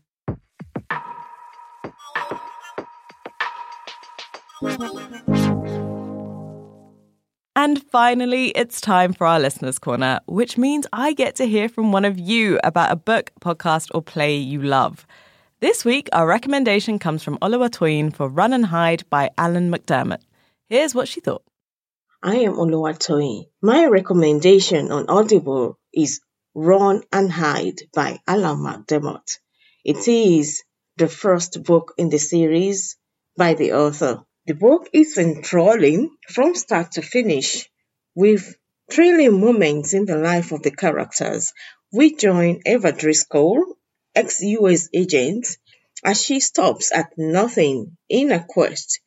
And 7.56 7.84
finally, 7.92 8.50
it's 8.50 8.80
time 8.80 9.14
for 9.14 9.26
our 9.26 9.40
listeners' 9.40 9.80
corner, 9.80 10.20
which 10.28 10.58
means 10.58 10.86
I 10.94 11.14
get 11.14 11.36
to 11.38 11.48
hear 11.48 11.68
from 11.68 11.92
one 11.92 12.06
of 12.06 12.20
you 12.20 12.60
about 12.64 12.92
a 12.92 12.96
book, 12.96 13.32
podcast, 13.42 13.90
or 13.94 14.02
play 14.04 14.38
you 14.38 14.62
love. 14.62 15.08
This 15.62 15.84
week, 15.84 16.10
our 16.14 16.28
recommendation 16.28 17.00
comes 17.00 17.24
from 17.24 17.40
Oluwatoyin 17.40 18.16
for 18.16 18.30
Run 18.30 18.54
and 18.54 18.68
Hide 18.68 19.04
by 19.10 19.32
Alan 19.38 19.72
McDermott. 19.72 20.22
Here's 20.70 20.94
what 20.94 21.08
she 21.08 21.22
thought. 21.22 21.44
I 22.24 22.38
am 22.38 22.54
Oluwatoyin. 22.54 23.46
My 23.64 23.86
recommendation 23.86 24.92
on 24.92 25.10
Audible 25.10 25.80
is 25.92 26.22
Run 26.54 27.02
and 27.12 27.32
Hide 27.32 27.82
by 27.94 28.20
Alan 28.28 28.58
McDermott. 28.58 29.40
It 29.84 30.08
is 30.08 30.64
the 30.98 31.08
first 31.08 31.64
book 31.64 31.94
in 31.98 32.10
the 32.10 32.20
series 32.20 32.96
by 33.36 33.56
the 33.56 33.74
author. 33.74 34.24
The 34.48 34.56
book 34.56 34.90
is 34.92 35.20
enthralling 35.20 36.18
from 36.28 36.56
start 36.56 36.94
to 36.94 37.04
finish, 37.04 37.70
with 38.16 38.56
thrilling 38.90 39.40
moments 39.40 39.94
in 39.94 40.06
the 40.06 40.18
life 40.18 40.52
of 40.52 40.64
the 40.64 40.72
characters. 40.72 41.54
We 41.94 42.16
join 42.16 42.62
Eva 42.66 42.92
Driscoll, 42.92 43.78
ex 44.16 44.42
US 44.42 44.90
agent, 44.96 45.46
as 46.04 46.20
she 46.20 46.40
stops 46.40 46.92
at 46.92 47.14
nothing 47.20 47.98
in 48.10 48.32
a 48.32 48.44
quest 48.44 49.00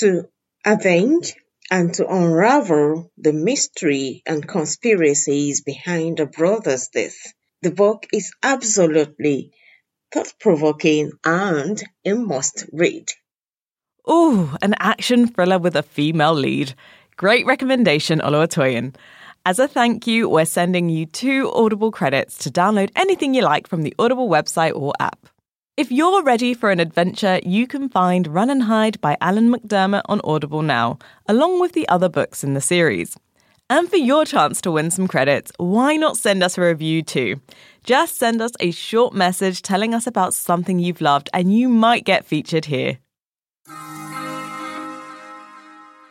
to 0.00 0.28
avenge 0.64 1.36
and 1.70 1.94
to 1.94 2.08
unravel 2.08 3.12
the 3.16 3.32
mystery 3.32 4.24
and 4.26 4.48
conspiracies 4.48 5.60
behind 5.60 6.18
the 6.18 6.26
brother's 6.26 6.88
death. 6.88 7.32
The 7.62 7.70
book 7.70 8.08
is 8.12 8.32
absolutely 8.42 9.52
thought 10.12 10.34
provoking 10.40 11.12
and 11.24 11.80
a 12.04 12.14
must 12.14 12.66
read. 12.72 13.12
Ooh, 14.08 14.50
an 14.60 14.74
action 14.80 15.26
thriller 15.26 15.58
with 15.58 15.74
a 15.76 15.82
female 15.82 16.34
lead. 16.34 16.74
Great 17.16 17.46
recommendation, 17.46 18.20
Oluwatoyin. 18.20 18.94
As 19.46 19.58
a 19.58 19.68
thank 19.68 20.06
you, 20.06 20.28
we're 20.28 20.44
sending 20.44 20.88
you 20.88 21.06
two 21.06 21.50
Audible 21.52 21.90
credits 21.90 22.36
to 22.38 22.50
download 22.50 22.90
anything 22.96 23.34
you 23.34 23.42
like 23.42 23.66
from 23.66 23.82
the 23.82 23.94
Audible 23.98 24.28
website 24.28 24.74
or 24.74 24.92
app. 25.00 25.26
If 25.76 25.90
you're 25.90 26.22
ready 26.22 26.54
for 26.54 26.70
an 26.70 26.80
adventure, 26.80 27.40
you 27.44 27.66
can 27.66 27.88
find 27.88 28.26
Run 28.26 28.50
and 28.50 28.64
Hide 28.64 29.00
by 29.00 29.16
Alan 29.20 29.52
McDermott 29.52 30.02
on 30.06 30.20
Audible 30.22 30.62
now, 30.62 30.98
along 31.26 31.60
with 31.60 31.72
the 31.72 31.88
other 31.88 32.08
books 32.08 32.44
in 32.44 32.54
the 32.54 32.60
series. 32.60 33.16
And 33.70 33.88
for 33.88 33.96
your 33.96 34.24
chance 34.24 34.60
to 34.60 34.70
win 34.70 34.90
some 34.90 35.08
credits, 35.08 35.50
why 35.56 35.96
not 35.96 36.18
send 36.18 36.42
us 36.42 36.58
a 36.58 36.60
review 36.60 37.02
too? 37.02 37.40
Just 37.82 38.16
send 38.16 38.42
us 38.42 38.52
a 38.60 38.70
short 38.70 39.14
message 39.14 39.62
telling 39.62 39.94
us 39.94 40.06
about 40.06 40.34
something 40.34 40.78
you've 40.78 41.00
loved, 41.00 41.30
and 41.32 41.56
you 41.56 41.68
might 41.68 42.04
get 42.04 42.26
featured 42.26 42.66
here. 42.66 42.98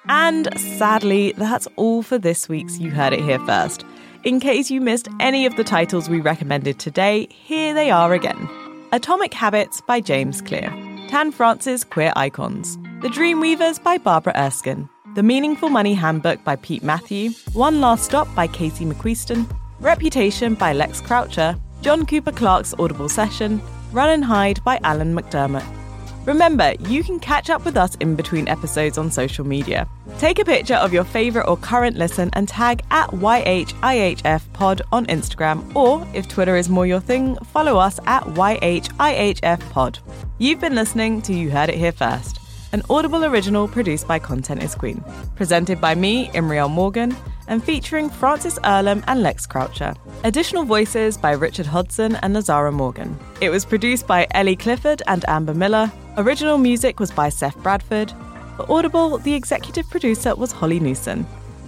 And 0.07 0.49
sadly, 0.59 1.33
that's 1.37 1.67
all 1.75 2.03
for 2.03 2.17
this 2.17 2.49
week's 2.49 2.79
You 2.79 2.91
Heard 2.91 3.13
It 3.13 3.21
Here 3.21 3.39
First. 3.39 3.85
In 4.23 4.39
case 4.39 4.71
you 4.71 4.81
missed 4.81 5.07
any 5.19 5.45
of 5.45 5.55
the 5.55 5.63
titles 5.63 6.09
we 6.09 6.19
recommended 6.19 6.79
today, 6.79 7.27
here 7.29 7.73
they 7.73 7.91
are 7.91 8.13
again. 8.13 8.49
Atomic 8.91 9.33
Habits 9.33 9.81
by 9.81 9.99
James 9.99 10.41
Clear, 10.41 10.69
Tan 11.07 11.31
France's 11.31 11.83
Queer 11.83 12.13
Icons, 12.15 12.77
The 13.01 13.09
Dreamweavers 13.09 13.81
by 13.81 13.97
Barbara 13.97 14.33
Erskine, 14.35 14.89
The 15.15 15.23
Meaningful 15.23 15.69
Money 15.69 15.93
Handbook 15.93 16.43
by 16.43 16.55
Pete 16.57 16.83
Matthew, 16.83 17.31
One 17.53 17.81
Last 17.81 18.05
Stop 18.05 18.33
by 18.35 18.47
Casey 18.47 18.85
McQuiston, 18.85 19.49
Reputation 19.79 20.55
by 20.55 20.73
Lex 20.73 21.01
Croucher, 21.01 21.57
John 21.81 22.05
Cooper 22.05 22.31
Clarke's 22.31 22.73
Audible 22.79 23.09
Session, 23.09 23.61
Run 23.91 24.09
and 24.09 24.23
Hide 24.23 24.63
by 24.63 24.79
Alan 24.83 25.15
McDermott. 25.15 25.82
Remember, 26.25 26.73
you 26.87 27.03
can 27.03 27.19
catch 27.19 27.49
up 27.49 27.65
with 27.65 27.75
us 27.75 27.95
in 27.95 28.15
between 28.15 28.47
episodes 28.47 28.97
on 28.97 29.11
social 29.11 29.45
media. 29.45 29.89
Take 30.19 30.39
a 30.39 30.45
picture 30.45 30.75
of 30.75 30.93
your 30.93 31.03
favourite 31.03 31.49
or 31.49 31.57
current 31.57 31.97
listen 31.97 32.29
and 32.31 32.47
tag 32.47 32.81
at 32.91 33.09
YHIHFpod 33.09 34.81
on 34.93 35.05
Instagram, 35.07 35.75
or 35.75 36.07
if 36.13 36.29
Twitter 36.29 36.55
is 36.55 36.69
more 36.69 36.87
your 36.87 37.01
thing, 37.01 37.35
follow 37.51 37.77
us 37.77 37.99
at 38.05 38.23
YHIHFpod. 38.23 39.99
You've 40.37 40.61
been 40.61 40.75
listening 40.75 41.21
to 41.23 41.33
You 41.33 41.51
Heard 41.51 41.69
It 41.69 41.75
Here 41.75 41.91
First, 41.91 42.39
an 42.71 42.83
Audible 42.89 43.25
original 43.25 43.67
produced 43.67 44.07
by 44.07 44.17
Content 44.17 44.63
is 44.63 44.75
Queen, 44.75 45.03
presented 45.35 45.81
by 45.81 45.93
me, 45.93 46.29
Imriel 46.29 46.71
Morgan, 46.71 47.13
and 47.49 47.61
featuring 47.61 48.09
Frances 48.09 48.57
Earlham 48.63 49.03
and 49.07 49.21
Lex 49.21 49.45
Croucher. 49.45 49.93
Additional 50.23 50.63
voices 50.63 51.17
by 51.17 51.33
Richard 51.33 51.65
Hodson 51.65 52.15
and 52.21 52.33
Nazara 52.33 52.71
Morgan. 52.71 53.19
It 53.41 53.49
was 53.49 53.65
produced 53.65 54.07
by 54.07 54.25
Ellie 54.31 54.55
Clifford 54.55 55.01
and 55.07 55.27
Amber 55.27 55.53
Miller, 55.53 55.91
Original 56.15 56.59
music 56.59 56.99
was 56.99 57.09
by 57.09 57.29
Seth 57.29 57.57
Bradford. 57.63 58.13
For 58.55 58.71
Audible, 58.71 59.17
the 59.17 59.33
executive 59.33 59.89
producer 59.89 60.35
was 60.35 60.51
Holly 60.51 60.79
Newson. 60.79 61.25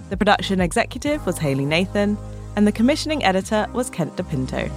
The 0.08 0.16
production 0.16 0.60
executive 0.60 1.26
was 1.26 1.36
Haley 1.36 1.64
Nathan, 1.64 2.16
and 2.54 2.64
the 2.64 2.70
commissioning 2.70 3.24
editor 3.24 3.66
was 3.72 3.90
Kent 3.90 4.14
DePinto. 4.14 4.70